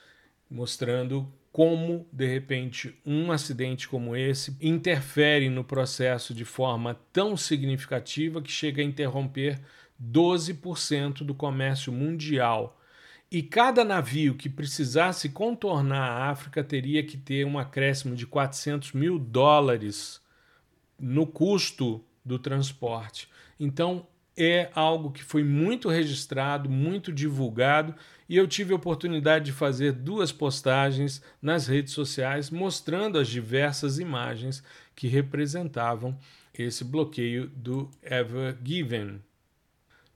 mostrando 0.49 1.29
como, 1.51 2.07
de 2.13 2.29
repente, 2.29 2.97
um 3.05 3.33
acidente 3.33 3.89
como 3.89 4.15
esse 4.15 4.57
interfere 4.61 5.51
no 5.51 5.65
processo 5.65 6.33
de 6.33 6.45
forma 6.45 6.95
tão 7.13 7.37
significativa 7.37 8.41
que 8.41 8.53
chega 8.53 8.81
a 8.81 8.85
interromper 8.85 9.61
12% 10.01 11.25
do 11.25 11.35
comércio 11.35 11.93
mundial. 11.93 12.81
E 13.29 13.43
cada 13.43 13.85
navio 13.85 14.37
que 14.37 14.49
precisasse 14.49 15.31
contornar 15.31 16.09
a 16.09 16.31
África 16.31 16.63
teria 16.63 17.03
que 17.03 17.17
ter 17.17 17.45
um 17.45 17.59
acréscimo 17.59 18.15
de 18.15 18.29
400 18.29 18.93
mil 18.93 19.19
dólares 19.19 20.21
no 20.97 21.27
custo 21.27 22.01
do 22.25 22.39
transporte. 22.39 23.29
Então, 23.59 24.07
é 24.37 24.71
algo 24.75 25.11
que 25.11 25.25
foi 25.25 25.43
muito 25.43 25.89
registrado, 25.89 26.69
muito 26.69 27.13
divulgado, 27.13 27.95
e 28.29 28.37
eu 28.37 28.47
tive 28.47 28.73
a 28.73 28.77
oportunidade 28.77 29.47
de 29.47 29.53
fazer 29.53 29.93
duas 29.93 30.33
postagens 30.33 31.23
nas 31.41 31.67
redes 31.67 31.93
sociais 31.93 32.51
mostrando 32.51 33.19
as 33.19 33.29
diversas 33.29 33.99
imagens 33.99 34.63
que 34.95 35.07
representavam 35.09 36.19
esse 36.53 36.85
bloqueio 36.85 37.49
do 37.49 37.91
Ever 38.03 38.57
Given. 38.63 39.21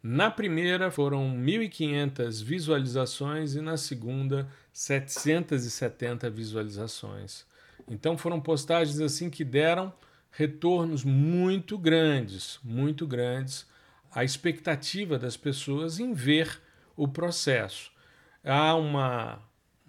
Na 0.03 0.31
primeira 0.31 0.91
foram 0.91 1.37
1.500 1.37 2.43
visualizações 2.43 3.55
e 3.55 3.61
na 3.61 3.77
segunda 3.77 4.49
770 4.73 6.31
visualizações. 6.31 7.45
Então 7.89 8.17
foram 8.17 8.41
postagens 8.41 9.01
assim 9.01 9.29
que 9.29 9.45
deram 9.45 9.93
retornos 10.31 11.05
muito 11.05 11.77
grandes, 11.77 12.59
muito 12.65 13.07
grandes 13.07 13.67
a 14.13 14.25
expectativa 14.25 15.19
das 15.19 15.37
pessoas 15.37 16.01
em 16.01 16.13
ver 16.13 16.61
o 16.97 17.07
processo. 17.07 17.91
Há 18.45 18.75
uma, 18.75 19.39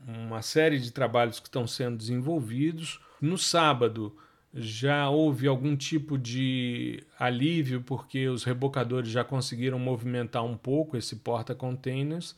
uma 0.05 0.41
série 0.41 0.79
de 0.79 0.91
trabalhos 0.91 1.39
que 1.39 1.47
estão 1.47 1.65
sendo 1.65 1.97
desenvolvidos. 1.97 2.99
No 3.19 3.37
sábado, 3.37 4.15
já 4.53 5.09
houve 5.09 5.47
algum 5.47 5.75
tipo 5.75 6.17
de 6.17 7.03
alívio 7.17 7.81
porque 7.81 8.27
os 8.27 8.43
rebocadores 8.43 9.09
já 9.09 9.23
conseguiram 9.23 9.79
movimentar 9.79 10.43
um 10.43 10.57
pouco 10.57 10.97
esse 10.97 11.17
porta-containers 11.17 12.35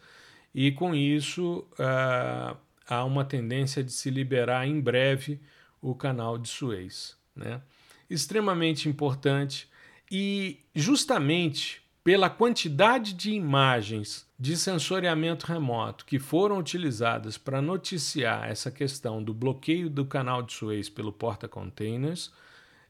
e 0.53 0.71
com 0.71 0.93
isso 0.93 1.67
uh, 1.73 2.55
há 2.87 3.03
uma 3.03 3.25
tendência 3.25 3.83
de 3.83 3.91
se 3.91 4.11
liberar 4.11 4.67
em 4.67 4.79
breve 4.79 5.41
o 5.81 5.95
canal 5.95 6.37
de 6.37 6.47
Suez. 6.47 7.17
Né? 7.35 7.61
Extremamente 8.07 8.87
importante 8.87 9.67
e 10.15 10.59
justamente 10.75 11.81
pela 12.03 12.29
quantidade 12.29 13.13
de 13.13 13.31
imagens 13.31 14.27
de 14.37 14.55
sensoriamento 14.55 15.47
remoto 15.47 16.05
que 16.05 16.19
foram 16.19 16.59
utilizadas 16.59 17.35
para 17.35 17.63
noticiar 17.63 18.47
essa 18.47 18.69
questão 18.69 19.23
do 19.23 19.33
bloqueio 19.33 19.89
do 19.89 20.05
canal 20.05 20.43
de 20.43 20.53
Suez 20.53 20.87
pelo 20.87 21.11
porta-containers, 21.11 22.31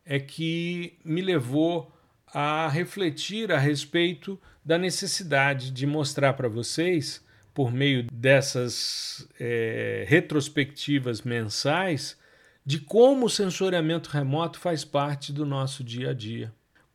é 0.05 0.19
que 0.19 0.99
me 1.05 1.21
levou 1.21 1.95
a 2.27 2.67
refletir 2.67 3.53
a 3.53 3.57
respeito 3.57 4.37
da 4.65 4.77
necessidade 4.77 5.71
de 5.71 5.87
mostrar 5.87 6.33
para 6.33 6.49
vocês, 6.49 7.23
por 7.53 7.71
meio 7.71 8.03
dessas 8.11 9.25
é, 9.39 10.03
retrospectivas 10.09 11.21
mensais, 11.21 12.17
de 12.65 12.79
como 12.79 13.27
o 13.27 13.29
sensoriamento 13.29 14.09
remoto 14.09 14.59
faz 14.59 14.83
parte 14.83 15.31
do 15.31 15.45
nosso 15.45 15.85
dia 15.85 16.09
a 16.09 16.13
dia. 16.13 16.51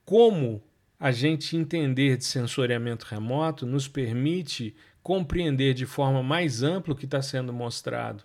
Como 0.09 0.63
a 0.99 1.13
gente 1.13 1.55
entender 1.55 2.17
de 2.17 2.25
sensoriamento 2.25 3.05
remoto 3.05 3.67
nos 3.67 3.87
permite 3.87 4.75
compreender 5.03 5.75
de 5.75 5.85
forma 5.85 6.23
mais 6.23 6.63
ampla 6.63 6.95
o 6.95 6.97
que 6.97 7.05
está 7.05 7.21
sendo 7.21 7.53
mostrado. 7.53 8.25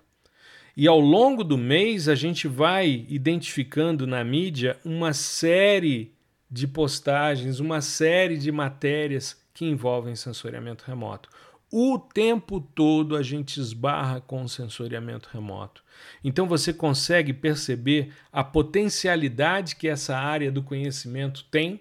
E 0.78 0.88
ao 0.88 0.98
longo 0.98 1.44
do 1.44 1.58
mês, 1.58 2.08
a 2.08 2.16
gente 2.16 2.48
vai 2.48 3.06
identificando 3.10 4.08
na 4.08 4.24
mídia 4.24 4.80
uma 4.86 5.12
série 5.12 6.14
de 6.50 6.70
postagens, 6.70 7.60
uma 7.60 7.82
série 7.82 8.38
de 8.38 8.50
matérias 8.50 9.38
que 9.54 9.66
envolvem 9.66 10.16
sensoriamento 10.16 10.86
remoto. 10.88 11.28
O 11.76 11.98
tempo 11.98 12.62
todo 12.62 13.16
a 13.16 13.24
gente 13.24 13.60
esbarra 13.60 14.22
com 14.22 14.44
o 14.44 14.48
sensoriamento 14.48 15.28
remoto. 15.34 15.84
Então 16.24 16.46
você 16.46 16.72
consegue 16.72 17.34
perceber 17.34 18.14
a 18.32 18.44
potencialidade 18.44 19.76
que 19.76 19.88
essa 19.88 20.16
área 20.16 20.52
do 20.52 20.62
conhecimento 20.62 21.44
tem 21.46 21.80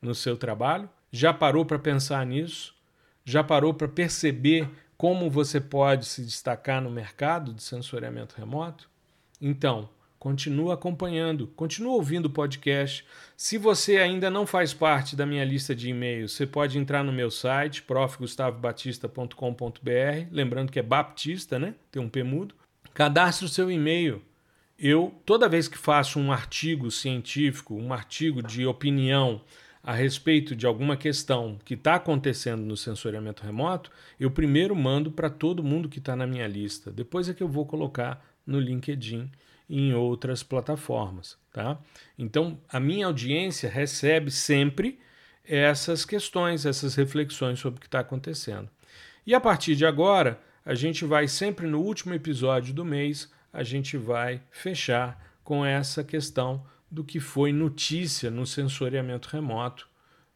no 0.00 0.14
seu 0.14 0.36
trabalho? 0.36 0.88
Já 1.10 1.34
parou 1.34 1.66
para 1.66 1.76
pensar 1.76 2.24
nisso? 2.24 2.72
Já 3.24 3.42
parou 3.42 3.74
para 3.74 3.88
perceber 3.88 4.70
como 4.96 5.28
você 5.28 5.60
pode 5.60 6.06
se 6.06 6.22
destacar 6.22 6.80
no 6.80 6.88
mercado 6.88 7.52
de 7.52 7.64
sensoriamento 7.64 8.36
remoto? 8.38 8.88
Então, 9.40 9.88
continua 10.22 10.74
acompanhando, 10.74 11.48
continua 11.48 11.94
ouvindo 11.94 12.26
o 12.26 12.30
podcast. 12.30 13.04
Se 13.36 13.58
você 13.58 13.96
ainda 13.96 14.30
não 14.30 14.46
faz 14.46 14.72
parte 14.72 15.16
da 15.16 15.26
minha 15.26 15.44
lista 15.44 15.74
de 15.74 15.88
e-mails, 15.88 16.30
você 16.30 16.46
pode 16.46 16.78
entrar 16.78 17.02
no 17.02 17.12
meu 17.12 17.28
site, 17.28 17.82
profgustavobatista.com.br, 17.82 20.28
lembrando 20.30 20.70
que 20.70 20.78
é 20.78 20.82
Baptista, 20.82 21.58
né? 21.58 21.74
Tem 21.90 22.00
um 22.00 22.08
P 22.08 22.22
mudo. 22.22 22.54
Cadastre 22.94 23.46
o 23.46 23.48
seu 23.48 23.68
e-mail. 23.68 24.22
Eu, 24.78 25.12
toda 25.26 25.48
vez 25.48 25.66
que 25.66 25.76
faço 25.76 26.20
um 26.20 26.30
artigo 26.30 26.88
científico, 26.88 27.74
um 27.74 27.92
artigo 27.92 28.44
de 28.44 28.64
opinião 28.64 29.40
a 29.82 29.92
respeito 29.92 30.54
de 30.54 30.66
alguma 30.66 30.96
questão 30.96 31.58
que 31.64 31.74
está 31.74 31.96
acontecendo 31.96 32.62
no 32.62 32.76
sensoriamento 32.76 33.42
remoto, 33.42 33.90
eu 34.20 34.30
primeiro 34.30 34.76
mando 34.76 35.10
para 35.10 35.28
todo 35.28 35.64
mundo 35.64 35.88
que 35.88 35.98
está 35.98 36.14
na 36.14 36.28
minha 36.28 36.46
lista. 36.46 36.92
Depois 36.92 37.28
é 37.28 37.34
que 37.34 37.42
eu 37.42 37.48
vou 37.48 37.66
colocar 37.66 38.24
no 38.46 38.60
LinkedIn 38.60 39.28
em 39.72 39.94
outras 39.94 40.42
plataformas. 40.42 41.38
Tá? 41.50 41.78
Então, 42.18 42.60
a 42.68 42.78
minha 42.78 43.06
audiência 43.06 43.70
recebe 43.70 44.30
sempre 44.30 45.00
essas 45.42 46.04
questões, 46.04 46.66
essas 46.66 46.94
reflexões 46.94 47.58
sobre 47.58 47.78
o 47.78 47.80
que 47.80 47.86
está 47.86 48.00
acontecendo. 48.00 48.68
E 49.26 49.34
a 49.34 49.40
partir 49.40 49.74
de 49.74 49.86
agora, 49.86 50.38
a 50.64 50.74
gente 50.74 51.06
vai 51.06 51.26
sempre 51.26 51.66
no 51.66 51.80
último 51.80 52.12
episódio 52.12 52.74
do 52.74 52.84
mês, 52.84 53.32
a 53.50 53.62
gente 53.62 53.96
vai 53.96 54.42
fechar 54.50 55.18
com 55.42 55.64
essa 55.64 56.04
questão 56.04 56.64
do 56.90 57.02
que 57.02 57.18
foi 57.18 57.50
notícia 57.50 58.30
no 58.30 58.46
sensoriamento 58.46 59.28
remoto 59.30 59.88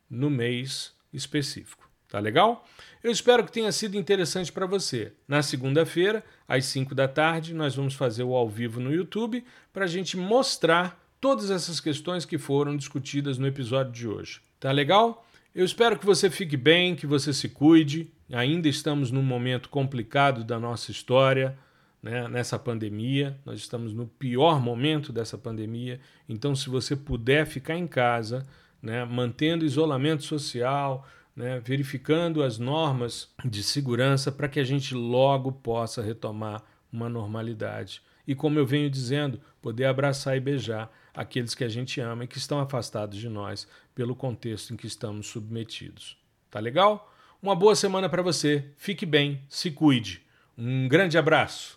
no 0.08 0.30
mês 0.30 0.94
específico. 1.12 1.85
Tá 2.08 2.20
legal? 2.20 2.64
Eu 3.02 3.10
espero 3.10 3.44
que 3.44 3.52
tenha 3.52 3.70
sido 3.72 3.96
interessante 3.96 4.52
para 4.52 4.66
você. 4.66 5.12
Na 5.26 5.42
segunda-feira, 5.42 6.24
às 6.46 6.64
5 6.66 6.94
da 6.94 7.08
tarde, 7.08 7.52
nós 7.52 7.74
vamos 7.74 7.94
fazer 7.94 8.22
o 8.22 8.34
ao 8.34 8.48
vivo 8.48 8.80
no 8.80 8.92
YouTube 8.92 9.44
para 9.72 9.84
a 9.84 9.88
gente 9.88 10.16
mostrar 10.16 11.00
todas 11.20 11.50
essas 11.50 11.80
questões 11.80 12.24
que 12.24 12.38
foram 12.38 12.76
discutidas 12.76 13.38
no 13.38 13.46
episódio 13.46 13.92
de 13.92 14.06
hoje. 14.06 14.40
Tá 14.60 14.70
legal? 14.70 15.26
Eu 15.54 15.64
espero 15.64 15.98
que 15.98 16.06
você 16.06 16.30
fique 16.30 16.56
bem, 16.56 16.94
que 16.94 17.06
você 17.06 17.32
se 17.32 17.48
cuide. 17.48 18.10
Ainda 18.32 18.68
estamos 18.68 19.10
num 19.10 19.22
momento 19.22 19.68
complicado 19.68 20.44
da 20.44 20.60
nossa 20.60 20.90
história 20.90 21.58
né, 22.02 22.28
nessa 22.28 22.58
pandemia. 22.58 23.36
Nós 23.44 23.58
estamos 23.58 23.92
no 23.92 24.06
pior 24.06 24.60
momento 24.60 25.12
dessa 25.12 25.36
pandemia. 25.36 25.98
Então, 26.28 26.54
se 26.54 26.68
você 26.68 26.94
puder 26.94 27.46
ficar 27.46 27.76
em 27.76 27.86
casa, 27.86 28.46
né, 28.82 29.04
mantendo 29.04 29.64
isolamento 29.64 30.22
social, 30.22 31.06
né, 31.36 31.60
verificando 31.60 32.42
as 32.42 32.58
normas 32.58 33.30
de 33.44 33.62
segurança 33.62 34.32
para 34.32 34.48
que 34.48 34.58
a 34.58 34.64
gente 34.64 34.94
logo 34.94 35.52
possa 35.52 36.02
retomar 36.02 36.64
uma 36.90 37.08
normalidade. 37.10 38.00
E 38.26 38.34
como 38.34 38.58
eu 38.58 38.66
venho 38.66 38.88
dizendo, 38.88 39.40
poder 39.60 39.84
abraçar 39.84 40.36
e 40.36 40.40
beijar 40.40 40.90
aqueles 41.14 41.54
que 41.54 41.62
a 41.62 41.68
gente 41.68 42.00
ama 42.00 42.24
e 42.24 42.26
que 42.26 42.38
estão 42.38 42.58
afastados 42.58 43.18
de 43.18 43.28
nós 43.28 43.68
pelo 43.94 44.16
contexto 44.16 44.72
em 44.72 44.76
que 44.76 44.86
estamos 44.86 45.26
submetidos. 45.26 46.16
Tá 46.50 46.58
legal? 46.58 47.12
Uma 47.42 47.54
boa 47.54 47.76
semana 47.76 48.08
para 48.08 48.22
você. 48.22 48.72
Fique 48.76 49.04
bem, 49.04 49.42
se 49.48 49.70
cuide. 49.70 50.22
Um 50.56 50.88
grande 50.88 51.18
abraço. 51.18 51.75